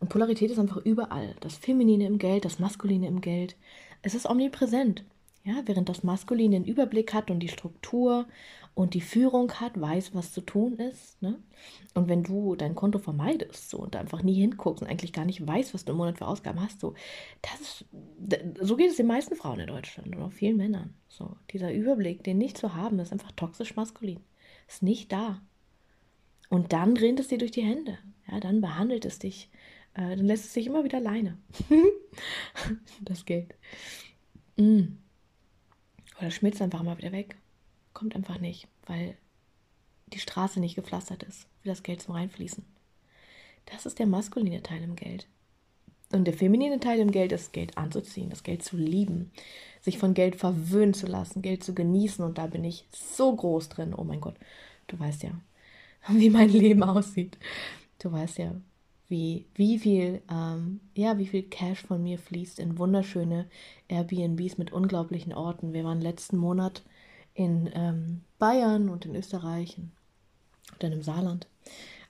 und 0.01 0.09
Polarität 0.09 0.51
ist 0.51 0.59
einfach 0.59 0.79
überall. 0.79 1.37
Das 1.41 1.59
Feminine 1.59 2.07
im 2.07 2.17
Geld, 2.17 2.47
das 2.47 2.59
Maskuline 2.59 3.07
im 3.07 3.21
Geld. 3.21 3.57
Es 4.01 4.15
ist 4.15 4.25
omnipräsent. 4.25 5.05
Ja, 5.43 5.63
während 5.65 5.89
das 5.89 6.03
Maskulin 6.03 6.51
den 6.51 6.65
Überblick 6.65 7.15
hat 7.15 7.31
und 7.31 7.41
die 7.41 7.49
Struktur 7.49 8.27
und 8.75 8.93
die 8.93 9.01
Führung 9.01 9.53
hat, 9.55 9.81
weiß, 9.81 10.15
was 10.15 10.33
zu 10.33 10.43
tun 10.43 10.77
ist. 10.79 11.21
Ne? 11.23 11.39
Und 11.95 12.09
wenn 12.09 12.23
du 12.23 12.57
dein 12.57 12.75
Konto 12.75 12.99
vermeidest 12.99 13.71
so, 13.71 13.79
und 13.79 13.97
einfach 13.97 14.23
nie 14.23 14.35
hinguckst 14.35 14.83
und 14.83 14.89
eigentlich 14.89 15.15
gar 15.15 15.25
nicht 15.25 15.47
weißt, 15.47 15.73
was 15.73 15.85
du 15.85 15.93
im 15.93 15.99
Monat 15.99 16.19
für 16.19 16.27
Ausgaben 16.27 16.61
hast, 16.61 16.81
so, 16.81 16.95
das 17.41 17.85
so 18.61 18.77
geht 18.77 18.91
es 18.91 18.97
den 18.97 19.07
meisten 19.07 19.35
Frauen 19.35 19.61
in 19.61 19.69
Deutschland 19.69 20.15
und 20.15 20.23
auch 20.23 20.33
vielen 20.33 20.59
Männern. 20.59 20.95
So, 21.09 21.37
dieser 21.51 21.73
Überblick, 21.73 22.23
den 22.23 22.39
nicht 22.39 22.59
zu 22.59 22.75
haben, 22.75 22.99
ist 22.99 23.13
einfach 23.13 23.33
toxisch 23.33 23.77
maskulin. 23.77 24.21
Ist 24.69 24.83
nicht 24.83 25.11
da. 25.11 25.41
Und 26.51 26.73
dann 26.73 26.97
rinnt 26.97 27.19
es 27.19 27.29
dir 27.29 27.39
durch 27.39 27.51
die 27.51 27.63
Hände. 27.63 27.99
Ja, 28.31 28.41
dann 28.41 28.61
behandelt 28.61 29.05
es 29.07 29.19
dich. 29.19 29.51
Äh, 29.95 30.17
dann 30.17 30.27
lässt 30.27 30.45
es 30.45 30.53
sich 30.53 30.67
immer 30.67 30.85
wieder 30.85 30.99
alleine. 30.99 31.39
das 33.03 33.25
Geld. 33.25 33.55
Mm. 34.57 34.99
Oder 36.21 36.31
schmilzt 36.31 36.61
einfach 36.61 36.83
mal 36.83 36.99
wieder 36.99 37.13
weg. 37.13 37.37
Kommt 37.95 38.15
einfach 38.15 38.39
nicht, 38.39 38.69
weil 38.87 39.17
die 40.13 40.19
Straße 40.19 40.61
nicht 40.61 40.77
gepflastert 40.77 41.23
ist, 41.23 41.47
für 41.63 41.69
das 41.69 41.83
Geld 41.83 42.03
zum 42.03 42.15
Reinfließen. 42.15 42.65
Das 43.67 43.87
ist 43.87 43.99
der 43.99 44.07
maskuline 44.07 44.63
Teil 44.63 44.83
im 44.83 44.97
Geld. 44.97 45.27
Und 46.13 46.25
der 46.25 46.35
feminine 46.35 46.81
Teil 46.81 46.99
im 46.99 47.13
Geld 47.13 47.33
ist, 47.33 47.53
Geld 47.53 47.79
anzuziehen, 47.79 48.31
das 48.31 48.43
Geld 48.43 48.65
zu 48.65 48.77
lieben, 48.77 49.31
sich 49.81 49.99
von 49.99 50.13
Geld 50.13 50.37
verwöhnen 50.37 50.93
zu 50.93 51.07
lassen, 51.07 51.41
Geld 51.41 51.63
zu 51.63 51.73
genießen. 51.73 52.25
Und 52.25 52.39
da 52.39 52.47
bin 52.47 52.65
ich 52.65 52.87
so 52.91 53.35
groß 53.35 53.69
drin. 53.69 53.95
Oh 53.95 54.05
mein 54.05 54.21
Gott, 54.21 54.35
du 54.89 54.99
weißt 54.99 55.23
ja, 55.23 55.31
wie 56.09 56.31
mein 56.31 56.51
Leben 56.51 56.83
aussieht. 56.83 57.39
Du 57.99 58.11
weißt 58.11 58.39
ja, 58.39 58.55
wie, 59.11 59.45
wie 59.55 59.79
viel, 59.79 60.23
ähm, 60.31 60.81
ja, 60.95 61.19
wie 61.19 61.27
viel 61.27 61.43
Cash 61.43 61.83
von 61.83 62.03
mir 62.03 62.19
fließt 62.19 62.61
in 62.61 62.79
wunderschöne 62.79 63.47
Airbnbs 63.89 64.57
mit 64.57 64.73
unglaublichen 64.73 65.35
Orten. 65.35 65.73
Wir 65.73 65.85
waren 65.85 66.01
letzten 66.01 66.37
Monat 66.37 66.83
in 67.35 67.69
ähm, 67.75 68.21
Bayern 68.39 68.89
und 68.89 69.05
in 69.05 69.17
Österreich 69.17 69.79
und 69.79 69.91
dann 70.79 70.93
im 70.93 71.03
Saarland 71.03 71.49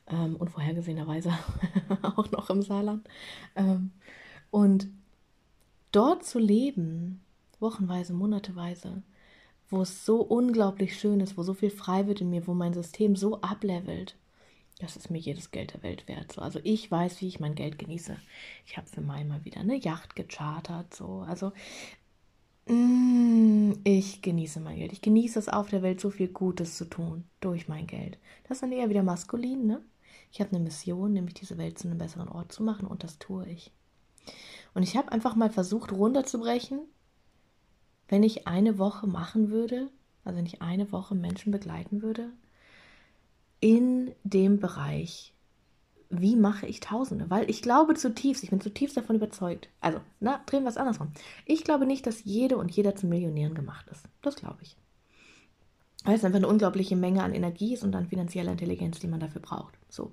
ähm, 0.09 0.37
und 0.37 0.50
vorhergesehenerweise 0.50 1.33
auch 2.02 2.30
noch 2.30 2.50
im 2.50 2.62
Saarland. 2.62 3.09
Ähm, 3.57 3.92
und 4.50 4.88
dort 5.92 6.25
zu 6.25 6.38
leben, 6.38 7.23
wochenweise, 7.61 8.12
monateweise, 8.12 9.02
wo 9.71 9.83
es 9.83 10.04
so 10.04 10.21
unglaublich 10.21 10.99
schön 10.99 11.21
ist, 11.21 11.38
wo 11.38 11.42
so 11.42 11.54
viel 11.54 11.71
frei 11.71 12.07
wird 12.07 12.21
in 12.21 12.30
mir, 12.30 12.47
wo 12.47 12.52
mein 12.52 12.75
System 12.75 13.16
so 13.16 13.40
ablevelt, 13.40 14.16
das 14.81 14.97
ist 14.97 15.11
mir 15.11 15.19
jedes 15.19 15.51
Geld 15.51 15.75
der 15.75 15.83
Welt 15.83 16.09
wert. 16.09 16.33
So. 16.33 16.41
Also 16.41 16.59
ich 16.63 16.91
weiß, 16.91 17.21
wie 17.21 17.29
ich 17.29 17.39
mein 17.39 17.55
Geld 17.55 17.79
genieße. 17.79 18.17
Ich 18.67 18.77
habe 18.77 18.89
für 18.89 19.03
Mai 19.03 19.25
mal 19.25 19.45
wieder 19.45 19.61
eine 19.61 19.77
Yacht 19.77 20.17
gechartert. 20.17 20.95
So. 20.95 21.25
Also 21.29 21.53
mm, 22.67 23.73
ich 23.85 24.23
genieße 24.23 24.61
mein 24.61 24.79
Geld. 24.79 24.93
Ich 24.93 25.03
genieße 25.03 25.39
es 25.39 25.49
auf 25.49 25.69
der 25.69 25.83
Welt, 25.83 26.01
so 26.01 26.11
viel 26.11 26.29
Gutes 26.29 26.77
zu 26.77 26.87
tun 26.87 27.25
durch 27.41 27.69
mein 27.69 27.87
Geld. 27.87 28.19
Das 28.45 28.57
ist 28.57 28.63
dann 28.63 28.73
eher 28.73 28.89
wieder 28.89 29.03
maskulin, 29.03 29.67
ne? 29.67 29.83
Ich 30.33 30.41
habe 30.41 30.51
eine 30.51 30.61
Mission, 30.61 31.13
nämlich 31.13 31.35
diese 31.35 31.59
Welt 31.59 31.79
zu 31.79 31.89
einem 31.89 31.99
besseren 31.99 32.29
Ort 32.29 32.53
zu 32.53 32.63
machen 32.63 32.87
und 32.87 33.03
das 33.05 33.19
tue 33.19 33.47
ich. 33.49 33.73
Und 34.75 34.83
ich 34.83 34.97
habe 34.97 35.11
einfach 35.11 35.35
mal 35.35 35.51
versucht 35.51 35.93
runterzubrechen, 35.93 36.81
wenn 38.09 38.23
ich 38.23 38.47
eine 38.47 38.79
Woche 38.79 39.07
machen 39.07 39.51
würde, 39.51 39.89
also 40.25 40.39
wenn 40.39 40.47
ich 40.47 40.63
eine 40.63 40.93
Woche 40.93 41.15
Menschen 41.15 41.51
begleiten 41.51 42.03
würde, 42.03 42.33
in 43.61 44.12
dem 44.25 44.59
Bereich, 44.59 45.33
wie 46.09 46.35
mache 46.35 46.67
ich 46.67 46.81
Tausende? 46.81 47.31
Weil 47.31 47.49
ich 47.49 47.62
glaube 47.62 47.95
zutiefst, 47.95 48.43
ich 48.43 48.50
bin 48.50 48.61
zutiefst 48.61 48.97
davon 48.97 49.17
überzeugt. 49.17 49.69
Also, 49.81 50.00
na, 50.19 50.40
drehen 50.47 50.64
wir 50.64 50.71
es 50.71 50.76
andersrum. 50.76 51.12
Ich 51.47 51.62
glaube 51.62 51.87
nicht, 51.87 52.07
dass 52.07 52.25
jede 52.25 52.57
und 52.57 52.71
jeder 52.71 52.97
zum 52.97 53.11
Millionären 53.11 53.55
gemacht 53.55 53.87
ist. 53.90 54.05
Das 54.23 54.37
glaube 54.37 54.59
ich. 54.62 54.76
Weil 56.05 56.14
es 56.14 56.25
einfach 56.25 56.38
eine 56.38 56.49
unglaubliche 56.49 56.97
Menge 56.97 57.23
an 57.23 57.35
Energie 57.35 57.75
ist 57.75 57.85
und 57.85 57.95
an 57.95 58.09
finanzieller 58.09 58.52
Intelligenz, 58.52 58.99
die 58.99 59.07
man 59.07 59.21
dafür 59.21 59.43
braucht. 59.43 59.75
So. 59.88 60.11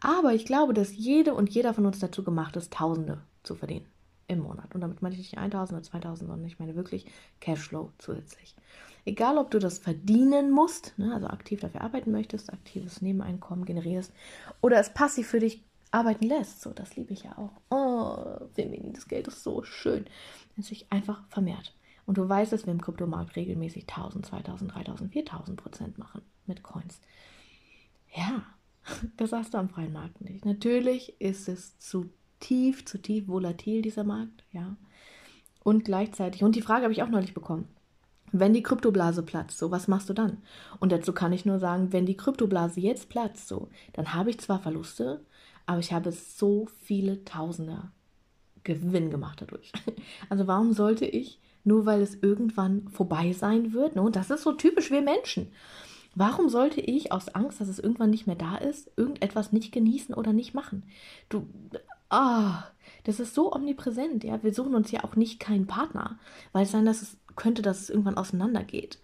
Aber 0.00 0.34
ich 0.34 0.44
glaube, 0.44 0.74
dass 0.74 0.94
jede 0.94 1.34
und 1.34 1.48
jeder 1.50 1.72
von 1.72 1.86
uns 1.86 2.00
dazu 2.00 2.24
gemacht 2.24 2.56
ist, 2.56 2.72
Tausende 2.72 3.22
zu 3.44 3.54
verdienen 3.54 3.86
im 4.30 4.40
Monat. 4.40 4.74
Und 4.74 4.80
damit 4.80 5.02
meine 5.02 5.14
ich 5.14 5.20
nicht 5.20 5.38
1000 5.38 5.78
oder 5.78 5.82
2000, 5.82 6.28
sondern 6.28 6.46
ich 6.46 6.58
meine 6.58 6.76
wirklich 6.76 7.06
Cashflow 7.40 7.90
zusätzlich. 7.98 8.54
Egal, 9.04 9.38
ob 9.38 9.50
du 9.50 9.58
das 9.58 9.78
verdienen 9.78 10.50
musst, 10.50 10.98
ne, 10.98 11.12
also 11.14 11.26
aktiv 11.26 11.60
dafür 11.60 11.80
arbeiten 11.80 12.12
möchtest, 12.12 12.52
aktives 12.52 13.02
Nebeneinkommen 13.02 13.64
generierst 13.64 14.12
oder 14.60 14.78
es 14.78 14.92
passiv 14.92 15.28
für 15.28 15.40
dich 15.40 15.62
arbeiten 15.90 16.26
lässt. 16.26 16.60
So, 16.60 16.70
das 16.70 16.96
liebe 16.96 17.12
ich 17.12 17.24
ja 17.24 17.36
auch. 17.36 17.50
Oh, 17.70 18.46
feminines 18.54 19.08
Geld 19.08 19.26
ist 19.26 19.42
so 19.42 19.62
schön. 19.64 20.04
Wenn 20.54 20.62
es 20.62 20.68
sich 20.68 20.92
einfach 20.92 21.26
vermehrt. 21.28 21.74
Und 22.06 22.18
du 22.18 22.28
weißt, 22.28 22.52
dass 22.52 22.66
wir 22.66 22.72
im 22.72 22.80
Kryptomarkt 22.80 23.36
regelmäßig 23.36 23.88
1000, 23.88 24.26
2000, 24.26 24.74
3000, 24.74 25.12
4000 25.12 25.60
Prozent 25.60 25.98
machen 25.98 26.22
mit 26.46 26.62
Coins. 26.62 27.00
Ja, 28.14 28.44
das 29.16 29.32
hast 29.32 29.54
du 29.54 29.58
am 29.58 29.70
freien 29.70 29.92
Markt 29.92 30.20
nicht. 30.20 30.44
Natürlich 30.44 31.20
ist 31.20 31.48
es 31.48 31.78
zu 31.78 32.10
tief, 32.40 32.84
zu 32.84 33.00
tief 33.00 33.28
volatil, 33.28 33.82
dieser 33.82 34.04
Markt, 34.04 34.44
ja. 34.52 34.76
Und 35.62 35.84
gleichzeitig, 35.84 36.42
und 36.42 36.56
die 36.56 36.62
Frage 36.62 36.84
habe 36.84 36.92
ich 36.92 37.02
auch 37.02 37.08
neulich 37.08 37.34
bekommen, 37.34 37.68
wenn 38.32 38.54
die 38.54 38.62
Kryptoblase 38.62 39.22
platzt, 39.22 39.58
so 39.58 39.70
was 39.70 39.88
machst 39.88 40.08
du 40.08 40.14
dann? 40.14 40.38
Und 40.78 40.92
dazu 40.92 41.12
kann 41.12 41.32
ich 41.32 41.44
nur 41.44 41.58
sagen, 41.58 41.92
wenn 41.92 42.06
die 42.06 42.16
Kryptoblase 42.16 42.80
jetzt 42.80 43.08
platzt, 43.08 43.48
so, 43.48 43.68
dann 43.92 44.14
habe 44.14 44.30
ich 44.30 44.38
zwar 44.38 44.60
Verluste, 44.60 45.20
aber 45.66 45.80
ich 45.80 45.92
habe 45.92 46.12
so 46.12 46.66
viele 46.82 47.24
Tausende 47.24 47.90
Gewinn 48.64 49.10
gemacht 49.10 49.40
dadurch. 49.40 49.72
Also 50.28 50.46
warum 50.46 50.72
sollte 50.72 51.06
ich, 51.06 51.40
nur 51.64 51.86
weil 51.86 52.02
es 52.02 52.14
irgendwann 52.14 52.88
vorbei 52.88 53.32
sein 53.32 53.72
wird, 53.72 53.96
ne, 53.96 54.02
und 54.02 54.16
das 54.16 54.30
ist 54.30 54.42
so 54.42 54.52
typisch 54.52 54.90
wir 54.90 55.02
Menschen, 55.02 55.48
warum 56.14 56.48
sollte 56.48 56.80
ich 56.80 57.12
aus 57.12 57.28
Angst, 57.28 57.60
dass 57.60 57.68
es 57.68 57.78
irgendwann 57.78 58.10
nicht 58.10 58.26
mehr 58.26 58.36
da 58.36 58.56
ist, 58.56 58.90
irgendetwas 58.96 59.52
nicht 59.52 59.72
genießen 59.72 60.14
oder 60.14 60.32
nicht 60.32 60.54
machen? 60.54 60.84
Du, 61.28 61.46
ah, 62.10 62.64
das 63.04 63.20
ist 63.20 63.34
so 63.34 63.52
omnipräsent, 63.52 64.24
ja. 64.24 64.42
Wir 64.42 64.52
suchen 64.52 64.74
uns 64.74 64.90
ja 64.90 65.04
auch 65.04 65.16
nicht 65.16 65.40
keinen 65.40 65.66
Partner, 65.66 66.18
weil 66.52 66.64
es 66.64 66.70
sein, 66.70 66.84
dass 66.84 67.02
es 67.02 67.16
könnte, 67.36 67.62
dass 67.62 67.80
es 67.80 67.90
irgendwann 67.90 68.18
auseinandergeht. 68.18 68.98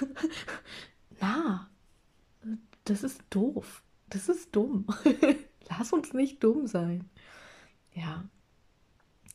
Na, 1.20 1.68
das 2.84 3.02
ist 3.02 3.22
doof. 3.30 3.82
Das 4.10 4.28
ist 4.28 4.54
dumm. 4.54 4.86
Lass 5.68 5.92
uns 5.92 6.12
nicht 6.12 6.44
dumm 6.44 6.66
sein. 6.66 7.08
Ja. 7.94 8.24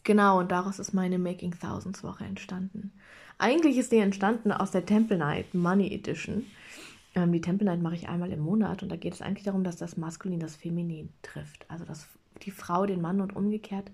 Genau, 0.04 0.40
und 0.40 0.52
daraus 0.52 0.80
ist 0.80 0.94
meine 0.94 1.20
Making 1.20 1.52
Thousands 1.60 2.04
Woche 2.04 2.24
entstanden. 2.24 2.94
Eigentlich 3.38 3.78
ist 3.78 3.92
die 3.92 3.98
entstanden 3.98 4.52
aus 4.52 4.72
der 4.72 4.86
Temple 4.86 5.18
Night 5.18 5.54
Money 5.54 5.94
Edition. 5.94 6.46
Ähm, 7.16 7.32
die 7.32 7.42
Temple 7.42 7.66
Night 7.66 7.82
mache 7.82 7.96
ich 7.96 8.08
einmal 8.08 8.32
im 8.32 8.40
Monat 8.40 8.84
und 8.84 8.90
da 8.90 8.96
geht 8.96 9.14
es 9.14 9.22
eigentlich 9.22 9.46
darum, 9.46 9.64
dass 9.64 9.78
das 9.78 9.98
Maskulin 9.98 10.40
das 10.40 10.56
Feminin 10.56 11.10
trifft. 11.22 11.70
Also 11.70 11.86
dass 11.86 12.08
die 12.40 12.52
Frau 12.52 12.86
den 12.86 13.02
Mann 13.02 13.22
und 13.22 13.36
umgekehrt 13.36 13.92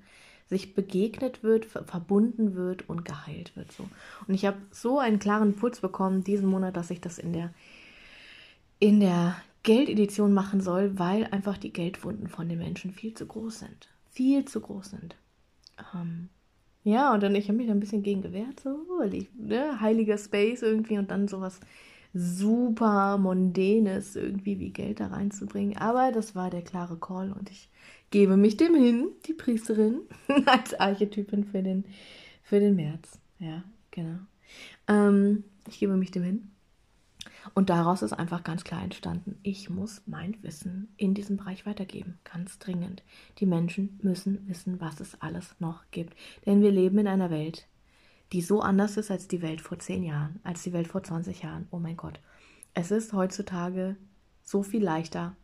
sich 0.47 0.75
begegnet 0.75 1.43
wird, 1.43 1.65
verbunden 1.65 2.55
wird 2.55 2.87
und 2.87 3.03
geheilt 3.03 3.55
wird. 3.55 3.71
So. 3.71 3.87
Und 4.27 4.33
ich 4.33 4.45
habe 4.45 4.57
so 4.71 4.99
einen 4.99 5.19
klaren 5.19 5.55
Puls 5.55 5.79
bekommen 5.79 6.23
diesen 6.23 6.47
Monat, 6.47 6.77
dass 6.77 6.91
ich 6.91 7.01
das 7.01 7.17
in 7.17 7.33
der, 7.33 7.53
in 8.79 8.99
der 8.99 9.35
Geldedition 9.63 10.33
machen 10.33 10.61
soll, 10.61 10.99
weil 10.99 11.25
einfach 11.25 11.57
die 11.57 11.73
Geldwunden 11.73 12.27
von 12.27 12.47
den 12.47 12.59
Menschen 12.59 12.91
viel 12.91 13.15
zu 13.15 13.25
groß 13.25 13.59
sind. 13.59 13.89
Viel 14.11 14.45
zu 14.45 14.61
groß 14.61 14.91
sind. 14.91 15.15
Ähm, 15.95 16.29
ja, 16.83 17.11
und 17.11 17.23
dann, 17.23 17.33
ich 17.33 17.47
habe 17.47 17.57
mich 17.57 17.65
da 17.65 17.73
ein 17.73 17.79
bisschen 17.79 18.03
gegen 18.03 18.21
gewehrt, 18.21 18.59
so, 18.59 18.85
ne, 19.35 19.81
heiliger 19.81 20.19
Space 20.19 20.61
irgendwie 20.61 20.99
und 20.99 21.09
dann 21.09 21.27
sowas 21.27 21.59
super 22.17 23.17
Mondänes 23.17 24.15
irgendwie 24.15 24.57
wie 24.57 24.71
Geld 24.71 25.01
da 25.01 25.07
reinzubringen. 25.07 25.77
Aber 25.77 26.13
das 26.13 26.33
war 26.33 26.49
der 26.49 26.61
klare 26.61 26.97
Call 26.97 27.33
und 27.33 27.51
ich 27.51 27.69
gebe 28.09 28.37
mich 28.37 28.55
dem 28.55 28.73
hin, 28.73 29.09
die 29.27 29.33
Priesterin, 29.33 29.99
als 30.45 30.73
Archetypin 30.73 31.43
für 31.43 31.61
den, 31.61 31.83
für 32.41 32.61
den 32.61 32.77
März. 32.77 33.19
Ja, 33.37 33.63
genau. 33.91 34.19
Ähm, 34.87 35.43
ich 35.67 35.79
gebe 35.79 35.97
mich 35.97 36.11
dem 36.11 36.23
hin. 36.23 36.51
Und 37.53 37.69
daraus 37.69 38.01
ist 38.01 38.13
einfach 38.13 38.43
ganz 38.43 38.63
klar 38.63 38.81
entstanden, 38.81 39.37
ich 39.43 39.69
muss 39.69 40.01
mein 40.05 40.41
Wissen 40.41 40.87
in 40.97 41.13
diesem 41.13 41.37
Bereich 41.37 41.65
weitergeben. 41.65 42.17
Ganz 42.23 42.57
dringend. 42.57 43.03
Die 43.39 43.45
Menschen 43.45 43.99
müssen 44.01 44.47
wissen, 44.47 44.79
was 44.79 44.99
es 45.01 45.21
alles 45.21 45.53
noch 45.59 45.83
gibt. 45.91 46.15
Denn 46.45 46.61
wir 46.61 46.71
leben 46.71 46.97
in 46.97 47.07
einer 47.07 47.29
Welt, 47.29 47.67
die 48.35 48.41
so 48.41 48.59
anders 48.59 48.97
ist 48.97 49.11
als 49.11 49.29
die 49.29 49.41
Welt 49.41 49.61
vor 49.61 49.79
zehn 49.79 50.03
Jahren, 50.03 50.41
als 50.43 50.61
die 50.61 50.73
Welt 50.73 50.89
vor 50.89 51.01
20 51.01 51.43
Jahren. 51.43 51.69
Oh 51.71 51.79
mein 51.79 51.95
Gott. 51.95 52.19
Es 52.73 52.91
ist 52.91 53.13
heutzutage 53.13 53.95
so 54.43 54.61
viel 54.61 54.83
leichter, 54.83 55.37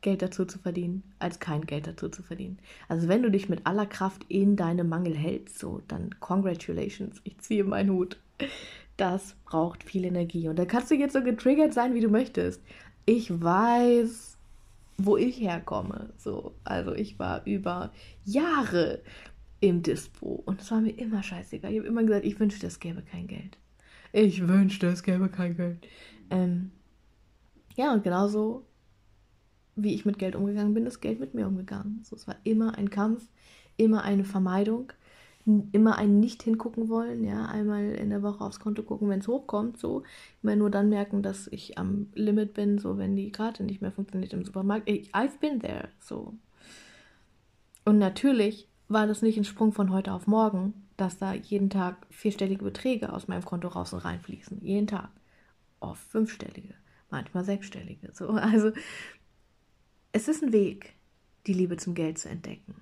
Geld 0.00 0.20
dazu 0.20 0.44
zu 0.44 0.58
verdienen, 0.58 1.04
als 1.20 1.38
kein 1.38 1.64
Geld 1.64 1.86
dazu 1.86 2.08
zu 2.08 2.24
verdienen. 2.24 2.58
Also 2.88 3.06
wenn 3.06 3.22
du 3.22 3.30
dich 3.30 3.48
mit 3.48 3.68
aller 3.68 3.86
Kraft 3.86 4.24
in 4.26 4.56
deinem 4.56 4.88
Mangel 4.88 5.14
hältst, 5.16 5.60
so, 5.60 5.80
dann 5.86 6.18
congratulations, 6.18 7.20
ich 7.22 7.38
ziehe 7.38 7.62
meinen 7.62 7.90
Hut. 7.90 8.18
Das 8.96 9.36
braucht 9.44 9.84
viel 9.84 10.04
Energie. 10.04 10.48
Und 10.48 10.58
da 10.58 10.64
kannst 10.64 10.90
du 10.90 10.96
jetzt 10.96 11.12
so 11.12 11.22
getriggert 11.22 11.72
sein, 11.72 11.94
wie 11.94 12.00
du 12.00 12.08
möchtest. 12.08 12.60
Ich 13.06 13.30
weiß, 13.30 14.36
wo 14.98 15.16
ich 15.16 15.40
herkomme. 15.40 16.12
So, 16.18 16.56
also 16.64 16.94
ich 16.94 17.20
war 17.20 17.46
über 17.46 17.92
Jahre 18.24 19.02
im 19.62 19.82
Dispo. 19.82 20.42
Und 20.44 20.60
es 20.60 20.70
war 20.70 20.80
mir 20.80 20.90
immer 20.90 21.22
scheißegal. 21.22 21.72
Ich 21.72 21.78
habe 21.78 21.88
immer 21.88 22.02
gesagt, 22.02 22.26
ich 22.26 22.38
wünschte, 22.38 22.66
es 22.66 22.80
gäbe 22.80 23.00
kein 23.00 23.28
Geld. 23.28 23.56
Ich 24.12 24.46
wünschte, 24.46 24.88
es 24.88 25.02
gäbe 25.02 25.28
kein 25.28 25.56
Geld. 25.56 25.86
Ähm, 26.30 26.72
ja, 27.76 27.94
und 27.94 28.02
genauso 28.02 28.66
wie 29.76 29.94
ich 29.94 30.04
mit 30.04 30.18
Geld 30.18 30.34
umgegangen 30.34 30.74
bin, 30.74 30.84
ist 30.84 31.00
Geld 31.00 31.20
mit 31.20 31.32
mir 31.32 31.46
umgegangen. 31.46 32.00
So, 32.02 32.16
es 32.16 32.26
war 32.26 32.36
immer 32.42 32.76
ein 32.76 32.90
Kampf, 32.90 33.28
immer 33.76 34.02
eine 34.02 34.24
Vermeidung, 34.24 34.92
immer 35.70 35.96
ein 35.96 36.18
nicht 36.18 36.42
hingucken 36.42 36.88
wollen, 36.88 37.24
ja, 37.24 37.46
einmal 37.46 37.92
in 37.92 38.10
der 38.10 38.22
Woche 38.22 38.44
aufs 38.44 38.58
Konto 38.58 38.82
gucken, 38.82 39.08
wenn 39.08 39.20
es 39.20 39.28
hochkommt, 39.28 39.78
so, 39.78 40.02
immer 40.42 40.56
nur 40.56 40.70
dann 40.70 40.88
merken, 40.88 41.22
dass 41.22 41.46
ich 41.46 41.78
am 41.78 42.08
Limit 42.14 42.52
bin, 42.52 42.78
so, 42.78 42.98
wenn 42.98 43.14
die 43.14 43.30
Karte 43.30 43.62
nicht 43.62 43.80
mehr 43.80 43.92
funktioniert 43.92 44.32
im 44.32 44.44
Supermarkt. 44.44 44.88
I've 44.88 45.38
been 45.40 45.60
there, 45.60 45.88
so. 46.00 46.34
Und 47.84 47.98
natürlich 47.98 48.68
war 48.92 49.06
das 49.06 49.22
nicht 49.22 49.36
ein 49.36 49.44
Sprung 49.44 49.72
von 49.72 49.90
heute 49.90 50.12
auf 50.12 50.26
morgen, 50.26 50.74
dass 50.96 51.18
da 51.18 51.32
jeden 51.32 51.70
Tag 51.70 52.06
vierstellige 52.10 52.64
Beträge 52.64 53.12
aus 53.12 53.28
meinem 53.28 53.44
Konto 53.44 53.68
raus 53.68 53.92
und 53.92 54.00
reinfließen. 54.00 54.60
Jeden 54.62 54.86
Tag. 54.86 55.10
Oft 55.80 56.02
fünfstellige, 56.02 56.74
manchmal 57.10 57.44
sechsstellige. 57.44 58.12
So, 58.12 58.28
also 58.30 58.72
es 60.12 60.28
ist 60.28 60.42
ein 60.42 60.52
Weg, 60.52 60.94
die 61.46 61.54
Liebe 61.54 61.76
zum 61.76 61.94
Geld 61.94 62.18
zu 62.18 62.28
entdecken. 62.28 62.74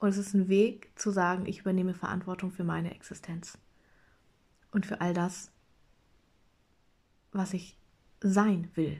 Und 0.00 0.08
es 0.08 0.18
ist 0.18 0.34
ein 0.34 0.48
Weg 0.48 0.90
zu 0.96 1.10
sagen, 1.10 1.46
ich 1.46 1.60
übernehme 1.60 1.94
Verantwortung 1.94 2.50
für 2.50 2.64
meine 2.64 2.94
Existenz. 2.94 3.56
Und 4.72 4.84
für 4.84 5.00
all 5.00 5.14
das, 5.14 5.52
was 7.32 7.54
ich 7.54 7.78
sein 8.20 8.68
will. 8.74 8.98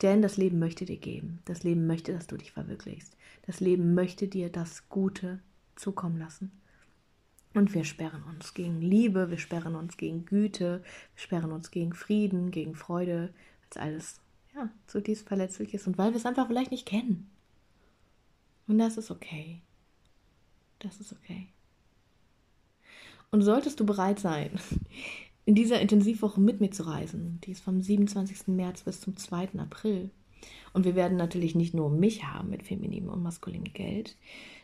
Denn 0.00 0.22
das 0.22 0.36
Leben 0.36 0.58
möchte 0.58 0.84
dir 0.84 0.96
geben. 0.96 1.40
Das 1.44 1.64
Leben 1.64 1.86
möchte, 1.86 2.12
dass 2.12 2.26
du 2.26 2.36
dich 2.36 2.52
verwirklichst. 2.52 3.16
Das 3.46 3.60
Leben 3.60 3.94
möchte 3.94 4.28
dir 4.28 4.50
das 4.50 4.88
Gute 4.88 5.40
zukommen 5.76 6.18
lassen. 6.18 6.52
Und 7.54 7.74
wir 7.74 7.84
sperren 7.84 8.22
uns 8.24 8.54
gegen 8.54 8.80
Liebe, 8.80 9.30
wir 9.30 9.38
sperren 9.38 9.74
uns 9.74 9.96
gegen 9.96 10.24
Güte, 10.24 10.82
wir 11.14 11.22
sperren 11.22 11.52
uns 11.52 11.70
gegen 11.70 11.92
Frieden, 11.92 12.50
gegen 12.50 12.74
Freude, 12.74 13.34
weil 13.60 13.68
es 13.70 13.76
alles 13.76 14.20
ja, 14.54 14.70
zutiefst 14.86 15.28
verletzlich 15.28 15.74
ist 15.74 15.86
und 15.86 15.98
weil 15.98 16.10
wir 16.10 16.16
es 16.16 16.26
einfach 16.26 16.46
vielleicht 16.46 16.70
nicht 16.70 16.86
kennen. 16.86 17.30
Und 18.66 18.78
das 18.78 18.96
ist 18.96 19.10
okay. 19.10 19.60
Das 20.78 20.98
ist 20.98 21.12
okay. 21.12 21.48
Und 23.30 23.42
solltest 23.42 23.80
du 23.80 23.86
bereit 23.86 24.18
sein, 24.18 24.50
in 25.44 25.54
dieser 25.54 25.80
Intensivwoche 25.80 26.40
mit 26.40 26.60
mir 26.60 26.70
zu 26.70 26.84
reisen, 26.84 27.40
die 27.44 27.52
ist 27.52 27.62
vom 27.62 27.80
27. 27.80 28.48
März 28.48 28.82
bis 28.82 29.00
zum 29.00 29.16
2. 29.16 29.58
April, 29.58 30.10
und 30.72 30.84
wir 30.84 30.94
werden 30.94 31.16
natürlich 31.16 31.54
nicht 31.54 31.74
nur 31.74 31.90
mich 31.90 32.24
haben 32.24 32.50
mit 32.50 32.62
femininem 32.62 33.08
und 33.08 33.22
maskulinem 33.22 33.72
Geld. 33.72 34.16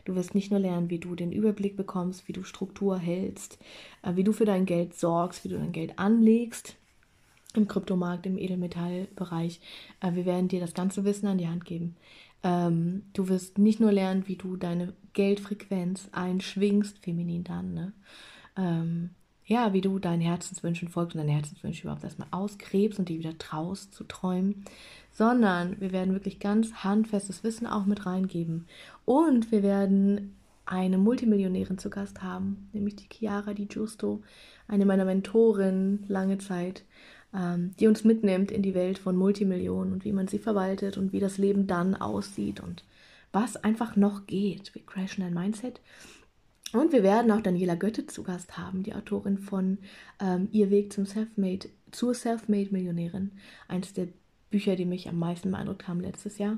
Du 0.05 0.15
wirst 0.15 0.33
nicht 0.33 0.51
nur 0.51 0.59
lernen, 0.59 0.89
wie 0.89 0.99
du 0.99 1.15
den 1.15 1.31
Überblick 1.31 1.75
bekommst, 1.75 2.27
wie 2.27 2.33
du 2.33 2.43
Struktur 2.43 2.97
hältst, 2.97 3.59
äh, 4.01 4.15
wie 4.15 4.23
du 4.23 4.33
für 4.33 4.45
dein 4.45 4.65
Geld 4.65 4.95
sorgst, 4.95 5.43
wie 5.43 5.49
du 5.49 5.57
dein 5.57 5.71
Geld 5.71 5.99
anlegst 5.99 6.75
im 7.55 7.67
Kryptomarkt, 7.67 8.25
im 8.25 8.37
Edelmetallbereich. 8.37 9.59
Äh, 10.01 10.13
wir 10.13 10.25
werden 10.25 10.47
dir 10.47 10.59
das 10.59 10.73
ganze 10.73 11.05
Wissen 11.05 11.27
an 11.27 11.37
die 11.37 11.47
Hand 11.47 11.65
geben. 11.65 11.95
Ähm, 12.43 13.03
du 13.13 13.27
wirst 13.27 13.57
nicht 13.57 13.79
nur 13.79 13.91
lernen, 13.91 14.27
wie 14.27 14.35
du 14.35 14.55
deine 14.55 14.93
Geldfrequenz 15.13 16.09
einschwingst, 16.11 16.99
feminin 16.99 17.43
dann, 17.43 17.73
ne? 17.73 17.93
Ja, 19.49 19.73
wie 19.73 19.81
du 19.81 19.97
deinen 19.97 20.21
Herzenswünschen 20.21 20.89
folgst 20.89 21.15
und 21.15 21.21
deine 21.21 21.31
Herzenswünsche 21.31 21.81
überhaupt 21.81 22.03
erstmal 22.03 22.27
ausgräbst 22.29 22.99
und 22.99 23.09
die 23.09 23.17
wieder 23.17 23.35
traust 23.39 23.95
zu 23.95 24.03
träumen, 24.03 24.63
sondern 25.11 25.81
wir 25.81 25.91
werden 25.91 26.13
wirklich 26.13 26.39
ganz 26.39 26.71
handfestes 26.83 27.43
Wissen 27.43 27.65
auch 27.65 27.87
mit 27.87 28.05
reingeben. 28.05 28.67
Und 29.05 29.51
wir 29.51 29.63
werden 29.63 30.35
eine 30.67 30.99
Multimillionärin 30.99 31.79
zu 31.79 31.89
Gast 31.89 32.21
haben, 32.21 32.69
nämlich 32.73 32.95
die 32.97 33.07
Chiara 33.11 33.55
Di 33.55 33.65
Giusto, 33.65 34.21
eine 34.67 34.85
meiner 34.85 35.05
Mentorinnen 35.05 36.05
lange 36.07 36.37
Zeit, 36.37 36.83
ähm, 37.33 37.71
die 37.79 37.87
uns 37.87 38.03
mitnimmt 38.03 38.51
in 38.51 38.61
die 38.61 38.75
Welt 38.75 38.99
von 38.99 39.15
Multimillionen 39.15 39.93
und 39.93 40.05
wie 40.05 40.13
man 40.13 40.27
sie 40.27 40.37
verwaltet 40.37 40.95
und 40.95 41.11
wie 41.11 41.19
das 41.19 41.39
Leben 41.39 41.65
dann 41.65 41.95
aussieht 41.95 42.59
und 42.59 42.83
was 43.31 43.55
einfach 43.55 43.95
noch 43.95 44.27
geht. 44.27 44.75
Wir 44.75 44.83
crashen 44.83 45.23
ein 45.23 45.33
Mindset 45.33 45.81
und 46.73 46.91
wir 46.91 47.03
werden 47.03 47.31
auch 47.31 47.41
Daniela 47.41 47.75
Götte 47.75 48.05
zu 48.05 48.23
Gast 48.23 48.57
haben, 48.57 48.83
die 48.83 48.93
Autorin 48.93 49.37
von 49.37 49.79
ähm, 50.19 50.49
Ihr 50.51 50.69
Weg 50.69 50.93
zum 50.93 51.05
Selfmade, 51.05 51.69
zur 51.91 52.13
Selfmade-Millionärin. 52.13 53.31
Eines 53.67 53.93
der 53.93 54.07
Bücher, 54.49 54.75
die 54.75 54.85
mich 54.85 55.07
am 55.07 55.19
meisten 55.19 55.51
beeindruckt 55.51 55.87
haben 55.87 55.99
letztes 55.99 56.37
Jahr, 56.37 56.57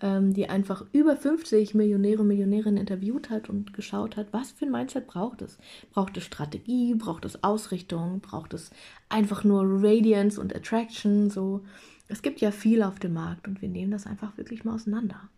ähm, 0.00 0.32
die 0.32 0.48
einfach 0.48 0.84
über 0.92 1.16
50 1.16 1.74
Millionäre 1.74 2.22
und 2.22 2.28
Millionärinnen 2.28 2.78
interviewt 2.78 3.30
hat 3.30 3.48
und 3.48 3.74
geschaut 3.74 4.16
hat, 4.16 4.32
was 4.32 4.52
für 4.52 4.66
ein 4.66 4.72
Mindset 4.72 5.06
braucht 5.06 5.42
es. 5.42 5.58
Braucht 5.92 6.16
es 6.16 6.24
Strategie, 6.24 6.94
braucht 6.94 7.24
es 7.24 7.42
Ausrichtung, 7.42 8.20
braucht 8.20 8.54
es 8.54 8.70
einfach 9.08 9.44
nur 9.44 9.62
Radiance 9.64 10.40
und 10.40 10.54
Attraction, 10.54 11.30
so. 11.30 11.64
Es 12.08 12.22
gibt 12.22 12.40
ja 12.40 12.52
viel 12.52 12.82
auf 12.82 13.00
dem 13.00 13.14
Markt 13.14 13.48
und 13.48 13.60
wir 13.60 13.68
nehmen 13.68 13.90
das 13.90 14.06
einfach 14.06 14.36
wirklich 14.38 14.64
mal 14.64 14.74
auseinander. 14.74 15.28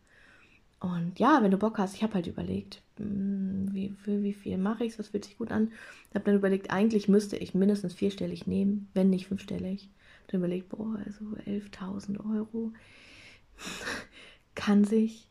Und 0.80 1.18
ja, 1.18 1.42
wenn 1.42 1.50
du 1.50 1.56
Bock 1.56 1.78
hast, 1.78 1.94
ich 1.94 2.02
habe 2.02 2.14
halt 2.14 2.26
überlegt, 2.26 2.82
wie, 2.98 3.90
für 4.02 4.22
wie 4.22 4.32
viel 4.32 4.58
mache 4.58 4.84
ich 4.84 4.92
es, 4.92 4.98
was 4.98 5.08
fühlt 5.08 5.24
sich 5.24 5.38
gut 5.38 5.50
an. 5.50 5.72
Ich 6.08 6.14
habe 6.14 6.24
dann 6.24 6.34
überlegt, 6.34 6.70
eigentlich 6.70 7.08
müsste 7.08 7.36
ich 7.36 7.54
mindestens 7.54 7.94
vierstellig 7.94 8.46
nehmen, 8.46 8.88
wenn 8.94 9.10
nicht 9.10 9.26
fünfstellig. 9.26 9.90
Dann 10.28 10.40
überlegt, 10.40 10.68
boah, 10.68 10.98
also 11.04 11.24
11.000 11.46 12.18
Euro 12.34 12.72
kann 14.54 14.84
sich 14.84 15.28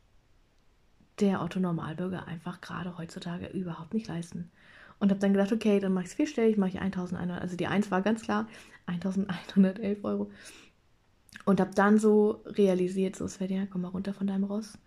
der 1.19 1.41
Otto 1.41 1.59
Normalbürger 1.59 2.27
einfach 2.27 2.61
gerade 2.61 2.97
heutzutage 2.97 3.47
überhaupt 3.47 3.93
nicht 3.93 4.07
leisten. 4.07 4.51
Und 4.99 5.11
habe 5.11 5.19
dann 5.19 5.33
gedacht, 5.33 5.51
okay, 5.51 5.79
dann 5.79 5.93
mache 5.93 6.05
ich 6.05 6.11
es 6.11 6.15
vierstellig, 6.15 6.57
mache 6.57 6.71
ich 6.71 6.81
1100, 6.81 7.41
also 7.41 7.55
die 7.55 7.67
1 7.67 7.91
war 7.91 8.01
ganz 8.01 8.21
klar 8.21 8.47
1111 8.87 10.03
Euro. 10.03 10.31
Und 11.45 11.59
habe 11.59 11.71
dann 11.75 11.97
so 11.99 12.43
realisiert, 12.45 13.15
so 13.15 13.27
Svenja, 13.27 13.67
komm 13.69 13.81
mal 13.81 13.89
runter 13.89 14.13
von 14.13 14.27
deinem 14.27 14.43
Ross 14.43 14.77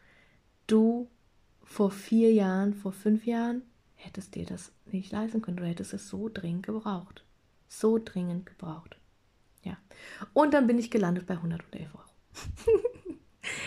du 0.71 1.09
vor 1.71 1.93
vier 1.93 2.33
Jahren, 2.33 2.75
vor 2.75 2.91
fünf 2.91 3.27
Jahren 3.27 3.63
hättest 3.95 4.35
dir 4.35 4.45
das 4.45 4.73
nicht 4.87 5.13
leisten 5.13 5.41
können. 5.41 5.57
Du 5.57 5.65
hättest 5.65 5.95
es 5.95 6.09
so 6.09 6.29
dringend 6.29 6.67
gebraucht. 6.67 7.25
So 7.69 8.01
dringend 8.05 8.45
gebraucht. 8.45 8.97
Ja. 9.63 9.79
Und 10.33 10.53
dann 10.53 10.67
bin 10.67 10.79
ich 10.79 10.91
gelandet 10.91 11.27
bei 11.27 11.35
111 11.35 11.95
Euro. 11.95 12.03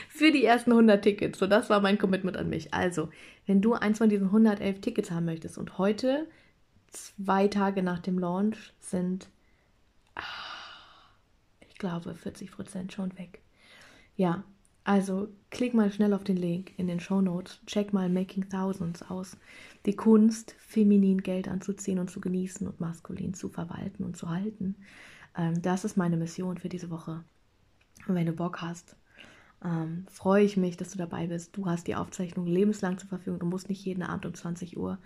Für 0.09 0.33
die 0.33 0.43
ersten 0.43 0.71
100 0.71 1.01
Tickets. 1.01 1.39
So, 1.39 1.47
das 1.47 1.69
war 1.69 1.79
mein 1.79 1.97
Commitment 1.97 2.35
an 2.35 2.49
mich. 2.49 2.73
Also, 2.73 3.09
wenn 3.45 3.61
du 3.61 3.73
eins 3.73 3.99
von 3.99 4.09
diesen 4.09 4.27
111 4.27 4.81
Tickets 4.81 5.09
haben 5.09 5.25
möchtest 5.25 5.57
und 5.57 5.77
heute, 5.77 6.27
zwei 6.91 7.47
Tage 7.47 7.83
nach 7.83 7.99
dem 7.99 8.19
Launch, 8.19 8.73
sind, 8.81 9.29
ah, 10.15 10.21
ich 11.69 11.75
glaube, 11.75 12.13
40 12.15 12.51
Prozent 12.51 12.91
schon 12.91 13.17
weg. 13.17 13.41
Ja, 14.17 14.43
also 14.83 15.29
klick 15.49 15.73
mal 15.73 15.91
schnell 15.91 16.13
auf 16.13 16.23
den 16.23 16.37
Link 16.37 16.73
in 16.77 16.87
den 16.87 16.99
Show 16.99 17.21
Notes, 17.21 17.59
check 17.65 17.93
mal 17.93 18.09
Making 18.09 18.49
Thousands 18.49 19.01
aus. 19.03 19.37
Die 19.85 19.95
Kunst, 19.95 20.55
feminin 20.59 21.21
Geld 21.21 21.47
anzuziehen 21.47 21.99
und 21.99 22.09
zu 22.09 22.19
genießen 22.19 22.67
und 22.67 22.79
maskulin 22.79 23.33
zu 23.33 23.49
verwalten 23.49 24.03
und 24.03 24.17
zu 24.17 24.29
halten. 24.29 24.75
Ähm, 25.37 25.61
das 25.61 25.85
ist 25.85 25.97
meine 25.97 26.17
Mission 26.17 26.57
für 26.57 26.69
diese 26.69 26.89
Woche. 26.89 27.23
Und 28.07 28.15
wenn 28.15 28.25
du 28.25 28.33
Bock 28.33 28.61
hast, 28.61 28.95
ähm, 29.63 30.05
freue 30.11 30.43
ich 30.43 30.57
mich, 30.57 30.75
dass 30.77 30.91
du 30.91 30.97
dabei 30.97 31.27
bist. 31.27 31.55
Du 31.55 31.65
hast 31.65 31.87
die 31.87 31.95
Aufzeichnung 31.95 32.45
lebenslang 32.45 32.97
zur 32.97 33.09
Verfügung. 33.09 33.39
Du 33.39 33.45
musst 33.45 33.69
nicht 33.69 33.85
jeden 33.85 34.03
Abend 34.03 34.25
um 34.25 34.33
20 34.33 34.77
Uhr 34.77 34.99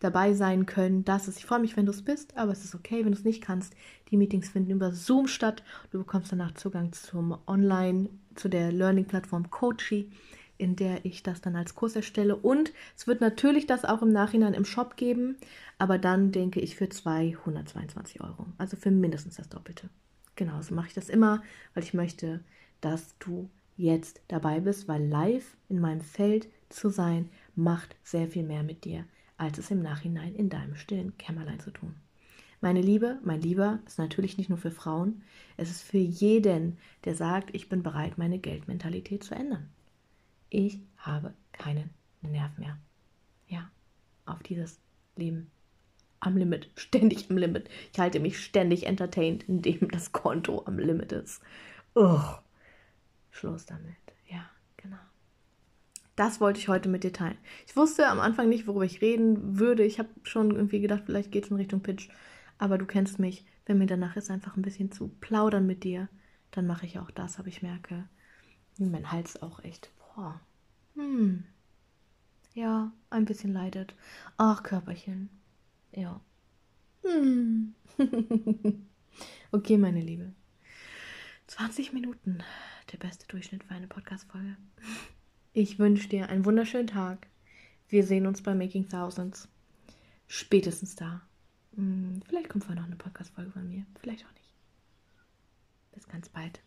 dabei 0.00 0.34
sein 0.34 0.66
können. 0.66 1.04
Das 1.04 1.28
ist, 1.28 1.38
ich 1.38 1.46
freue 1.46 1.60
mich, 1.60 1.76
wenn 1.76 1.86
du 1.86 1.92
es 1.92 2.02
bist, 2.02 2.36
aber 2.36 2.50
es 2.50 2.64
ist 2.64 2.74
okay, 2.74 3.04
wenn 3.04 3.12
du 3.12 3.18
es 3.18 3.24
nicht 3.24 3.42
kannst. 3.42 3.74
Die 4.10 4.16
Meetings 4.16 4.48
finden 4.48 4.72
über 4.72 4.92
Zoom 4.92 5.28
statt. 5.28 5.62
Du 5.92 5.98
bekommst 5.98 6.32
danach 6.32 6.54
Zugang 6.54 6.92
zum 6.92 7.38
Online, 7.46 8.08
zu 8.34 8.48
der 8.48 8.72
Learning-Plattform 8.72 9.50
Coachy, 9.50 10.10
in 10.56 10.74
der 10.74 11.04
ich 11.04 11.22
das 11.22 11.40
dann 11.40 11.54
als 11.54 11.74
Kurs 11.74 11.94
erstelle. 11.94 12.34
Und 12.34 12.72
es 12.96 13.06
wird 13.06 13.20
natürlich 13.20 13.66
das 13.66 13.84
auch 13.84 14.02
im 14.02 14.12
Nachhinein 14.12 14.54
im 14.54 14.64
Shop 14.64 14.96
geben, 14.96 15.36
aber 15.78 15.98
dann 15.98 16.32
denke 16.32 16.60
ich 16.60 16.76
für 16.76 16.88
222 16.88 18.22
Euro. 18.22 18.46
Also 18.58 18.76
für 18.76 18.90
mindestens 18.90 19.36
das 19.36 19.48
Doppelte. 19.48 19.90
Genau, 20.34 20.60
so 20.62 20.74
mache 20.74 20.88
ich 20.88 20.94
das 20.94 21.10
immer, 21.10 21.42
weil 21.74 21.82
ich 21.82 21.94
möchte, 21.94 22.40
dass 22.80 23.16
du 23.18 23.50
jetzt 23.76 24.22
dabei 24.28 24.60
bist, 24.60 24.88
weil 24.88 25.06
live 25.06 25.56
in 25.68 25.80
meinem 25.80 26.00
Feld 26.00 26.48
zu 26.70 26.88
sein 26.88 27.28
macht 27.54 27.96
sehr 28.02 28.28
viel 28.28 28.42
mehr 28.42 28.62
mit 28.62 28.84
dir 28.84 29.04
als 29.40 29.56
es 29.56 29.70
im 29.70 29.80
Nachhinein 29.80 30.34
in 30.34 30.50
deinem 30.50 30.76
stillen 30.76 31.16
Kämmerlein 31.16 31.60
zu 31.60 31.70
tun. 31.70 31.96
Meine 32.60 32.82
Liebe, 32.82 33.18
mein 33.24 33.40
Lieber, 33.40 33.78
ist 33.86 33.98
natürlich 33.98 34.36
nicht 34.36 34.50
nur 34.50 34.58
für 34.58 34.70
Frauen, 34.70 35.22
es 35.56 35.70
ist 35.70 35.82
für 35.82 35.96
jeden, 35.96 36.76
der 37.06 37.14
sagt, 37.14 37.54
ich 37.54 37.70
bin 37.70 37.82
bereit, 37.82 38.18
meine 38.18 38.38
Geldmentalität 38.38 39.24
zu 39.24 39.34
ändern. 39.34 39.70
Ich 40.50 40.78
habe 40.98 41.32
keinen 41.52 41.88
Nerv 42.20 42.58
mehr. 42.58 42.76
Ja, 43.48 43.70
auf 44.26 44.42
dieses 44.42 44.78
Leben 45.16 45.50
am 46.20 46.36
Limit, 46.36 46.68
ständig 46.76 47.30
am 47.30 47.38
Limit. 47.38 47.70
Ich 47.94 47.98
halte 47.98 48.20
mich 48.20 48.44
ständig 48.44 48.86
entertained, 48.86 49.48
indem 49.48 49.88
das 49.88 50.12
Konto 50.12 50.64
am 50.66 50.78
Limit 50.78 51.12
ist. 51.12 51.40
Ugh. 51.94 52.42
Schluss 53.30 53.64
damit. 53.64 53.96
Das 56.20 56.38
wollte 56.38 56.60
ich 56.60 56.68
heute 56.68 56.90
mit 56.90 57.02
dir 57.02 57.14
teilen. 57.14 57.38
Ich 57.66 57.74
wusste 57.76 58.06
am 58.06 58.20
Anfang 58.20 58.50
nicht, 58.50 58.66
worüber 58.66 58.84
ich 58.84 59.00
reden 59.00 59.58
würde. 59.58 59.84
Ich 59.84 59.98
habe 59.98 60.10
schon 60.22 60.50
irgendwie 60.50 60.80
gedacht, 60.80 61.04
vielleicht 61.06 61.32
geht 61.32 61.44
es 61.44 61.50
in 61.50 61.56
Richtung 61.56 61.80
Pitch. 61.80 62.10
Aber 62.58 62.76
du 62.76 62.84
kennst 62.84 63.18
mich. 63.18 63.46
Wenn 63.64 63.78
mir 63.78 63.86
danach 63.86 64.16
ist, 64.16 64.30
einfach 64.30 64.54
ein 64.54 64.60
bisschen 64.60 64.92
zu 64.92 65.08
plaudern 65.08 65.66
mit 65.66 65.82
dir, 65.82 66.10
dann 66.50 66.66
mache 66.66 66.84
ich 66.84 66.98
auch 66.98 67.10
das. 67.10 67.38
Aber 67.38 67.48
ich 67.48 67.62
merke, 67.62 68.06
mein 68.76 69.10
Hals 69.10 69.40
auch 69.40 69.64
echt, 69.64 69.92
boah, 69.96 70.38
hm, 70.94 71.44
ja, 72.52 72.92
ein 73.08 73.24
bisschen 73.24 73.54
leidet. 73.54 73.94
Ach, 74.36 74.62
Körperchen. 74.62 75.30
Ja. 75.90 76.20
Hm. 77.02 77.74
okay, 79.52 79.78
meine 79.78 80.02
Liebe. 80.02 80.34
20 81.46 81.94
Minuten. 81.94 82.42
Der 82.92 82.98
beste 82.98 83.26
Durchschnitt 83.26 83.64
für 83.64 83.74
eine 83.74 83.86
Podcast-Folge. 83.86 84.58
Ich 85.52 85.80
wünsche 85.80 86.08
dir 86.08 86.28
einen 86.28 86.44
wunderschönen 86.44 86.86
Tag. 86.86 87.26
Wir 87.88 88.04
sehen 88.04 88.26
uns 88.26 88.40
bei 88.40 88.54
Making 88.54 88.88
Thousands. 88.88 89.48
Spätestens 90.28 90.94
da. 90.94 91.22
Hm, 91.74 92.20
vielleicht 92.28 92.48
kommt 92.48 92.64
vorher 92.64 92.80
noch 92.80 92.86
eine 92.86 92.96
Podcast-Folge 92.96 93.50
von 93.50 93.68
mir. 93.68 93.84
Vielleicht 94.00 94.24
auch 94.24 94.34
nicht. 94.34 94.54
Bis 95.92 96.06
ganz 96.06 96.28
bald. 96.28 96.60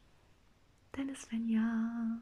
Deine 0.91 1.15
Svenja. 1.15 2.19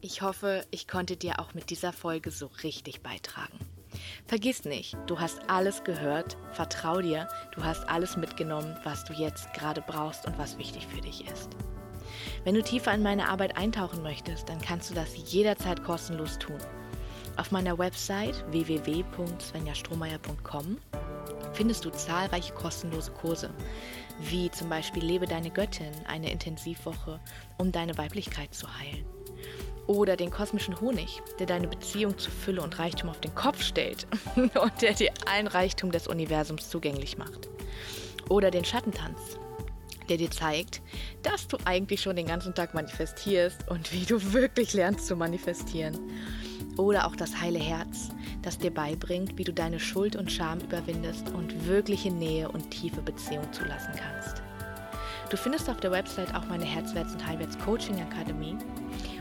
Ich 0.00 0.22
hoffe, 0.22 0.66
ich 0.70 0.88
konnte 0.88 1.18
dir 1.18 1.38
auch 1.38 1.52
mit 1.52 1.68
dieser 1.68 1.92
Folge 1.92 2.30
so 2.30 2.46
richtig 2.62 3.02
beitragen. 3.02 3.58
Vergiss 4.26 4.64
nicht, 4.64 4.96
du 5.06 5.20
hast 5.20 5.48
alles 5.48 5.84
gehört, 5.84 6.36
vertrau 6.52 7.00
dir, 7.00 7.28
du 7.54 7.62
hast 7.62 7.88
alles 7.88 8.16
mitgenommen, 8.16 8.76
was 8.84 9.04
du 9.04 9.12
jetzt 9.12 9.52
gerade 9.54 9.82
brauchst 9.86 10.26
und 10.26 10.36
was 10.36 10.58
wichtig 10.58 10.86
für 10.86 11.00
dich 11.00 11.26
ist. 11.30 11.50
Wenn 12.44 12.54
du 12.54 12.62
tiefer 12.62 12.94
in 12.94 13.02
meine 13.02 13.28
Arbeit 13.28 13.56
eintauchen 13.56 14.00
möchtest, 14.02 14.48
dann 14.48 14.60
kannst 14.60 14.90
du 14.90 14.94
das 14.94 15.32
jederzeit 15.32 15.82
kostenlos 15.84 16.38
tun. 16.38 16.58
Auf 17.36 17.50
meiner 17.50 17.76
Website 17.78 18.44
www.svenjastrohmeier.com 18.50 20.78
findest 21.52 21.84
du 21.84 21.90
zahlreiche 21.90 22.54
kostenlose 22.54 23.10
Kurse, 23.12 23.50
wie 24.20 24.48
zum 24.50 24.68
Beispiel 24.68 25.04
Lebe 25.04 25.26
deine 25.26 25.50
Göttin, 25.50 25.90
eine 26.06 26.30
Intensivwoche, 26.30 27.18
um 27.58 27.72
deine 27.72 27.98
Weiblichkeit 27.98 28.54
zu 28.54 28.68
heilen 28.78 29.04
oder 29.86 30.16
den 30.16 30.30
kosmischen 30.30 30.80
Honig, 30.80 31.22
der 31.38 31.46
deine 31.46 31.68
Beziehung 31.68 32.16
zu 32.18 32.30
Fülle 32.30 32.62
und 32.62 32.78
Reichtum 32.78 33.10
auf 33.10 33.20
den 33.20 33.34
Kopf 33.34 33.62
stellt 33.62 34.06
und 34.36 34.82
der 34.82 34.94
dir 34.94 35.12
allen 35.26 35.46
Reichtum 35.46 35.92
des 35.92 36.08
Universums 36.08 36.70
zugänglich 36.70 37.18
macht. 37.18 37.48
Oder 38.28 38.50
den 38.50 38.64
Schattentanz, 38.64 39.38
der 40.08 40.16
dir 40.16 40.30
zeigt, 40.30 40.82
dass 41.22 41.46
du 41.46 41.56
eigentlich 41.64 42.02
schon 42.02 42.16
den 42.16 42.26
ganzen 42.26 42.54
Tag 42.54 42.74
manifestierst 42.74 43.68
und 43.68 43.92
wie 43.92 44.04
du 44.04 44.32
wirklich 44.32 44.72
lernst 44.74 45.06
zu 45.06 45.16
manifestieren. 45.16 45.98
Oder 46.76 47.06
auch 47.06 47.16
das 47.16 47.40
heile 47.40 47.58
Herz, 47.58 48.10
das 48.42 48.58
dir 48.58 48.72
beibringt, 48.72 49.38
wie 49.38 49.44
du 49.44 49.52
deine 49.52 49.80
Schuld 49.80 50.16
und 50.16 50.30
Scham 50.30 50.60
überwindest 50.60 51.30
und 51.30 51.66
wirkliche 51.66 52.10
Nähe 52.10 52.48
und 52.50 52.70
tiefe 52.70 53.00
Beziehung 53.00 53.52
zulassen 53.52 53.92
kannst. 53.96 54.42
Du 55.30 55.36
findest 55.36 55.70
auf 55.70 55.80
der 55.80 55.90
Website 55.90 56.34
auch 56.34 56.46
meine 56.46 56.64
Herzwärts- 56.64 57.14
und 57.14 57.26
Heilwärts 57.26 57.58
Coaching 57.58 58.00
Akademie 58.00 58.56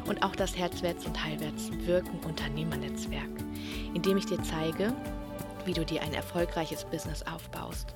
und 0.05 0.21
auch 0.23 0.35
das 0.35 0.57
Herzwärts 0.57 1.05
und 1.05 1.23
Heilwärts 1.23 1.71
Wirken 1.85 2.19
Unternehmernetzwerk, 2.19 3.31
in 3.93 4.01
dem 4.01 4.17
ich 4.17 4.25
dir 4.25 4.41
zeige, 4.43 4.93
wie 5.65 5.73
du 5.73 5.85
dir 5.85 6.01
ein 6.01 6.13
erfolgreiches 6.13 6.85
Business 6.85 7.23
aufbaust. 7.23 7.95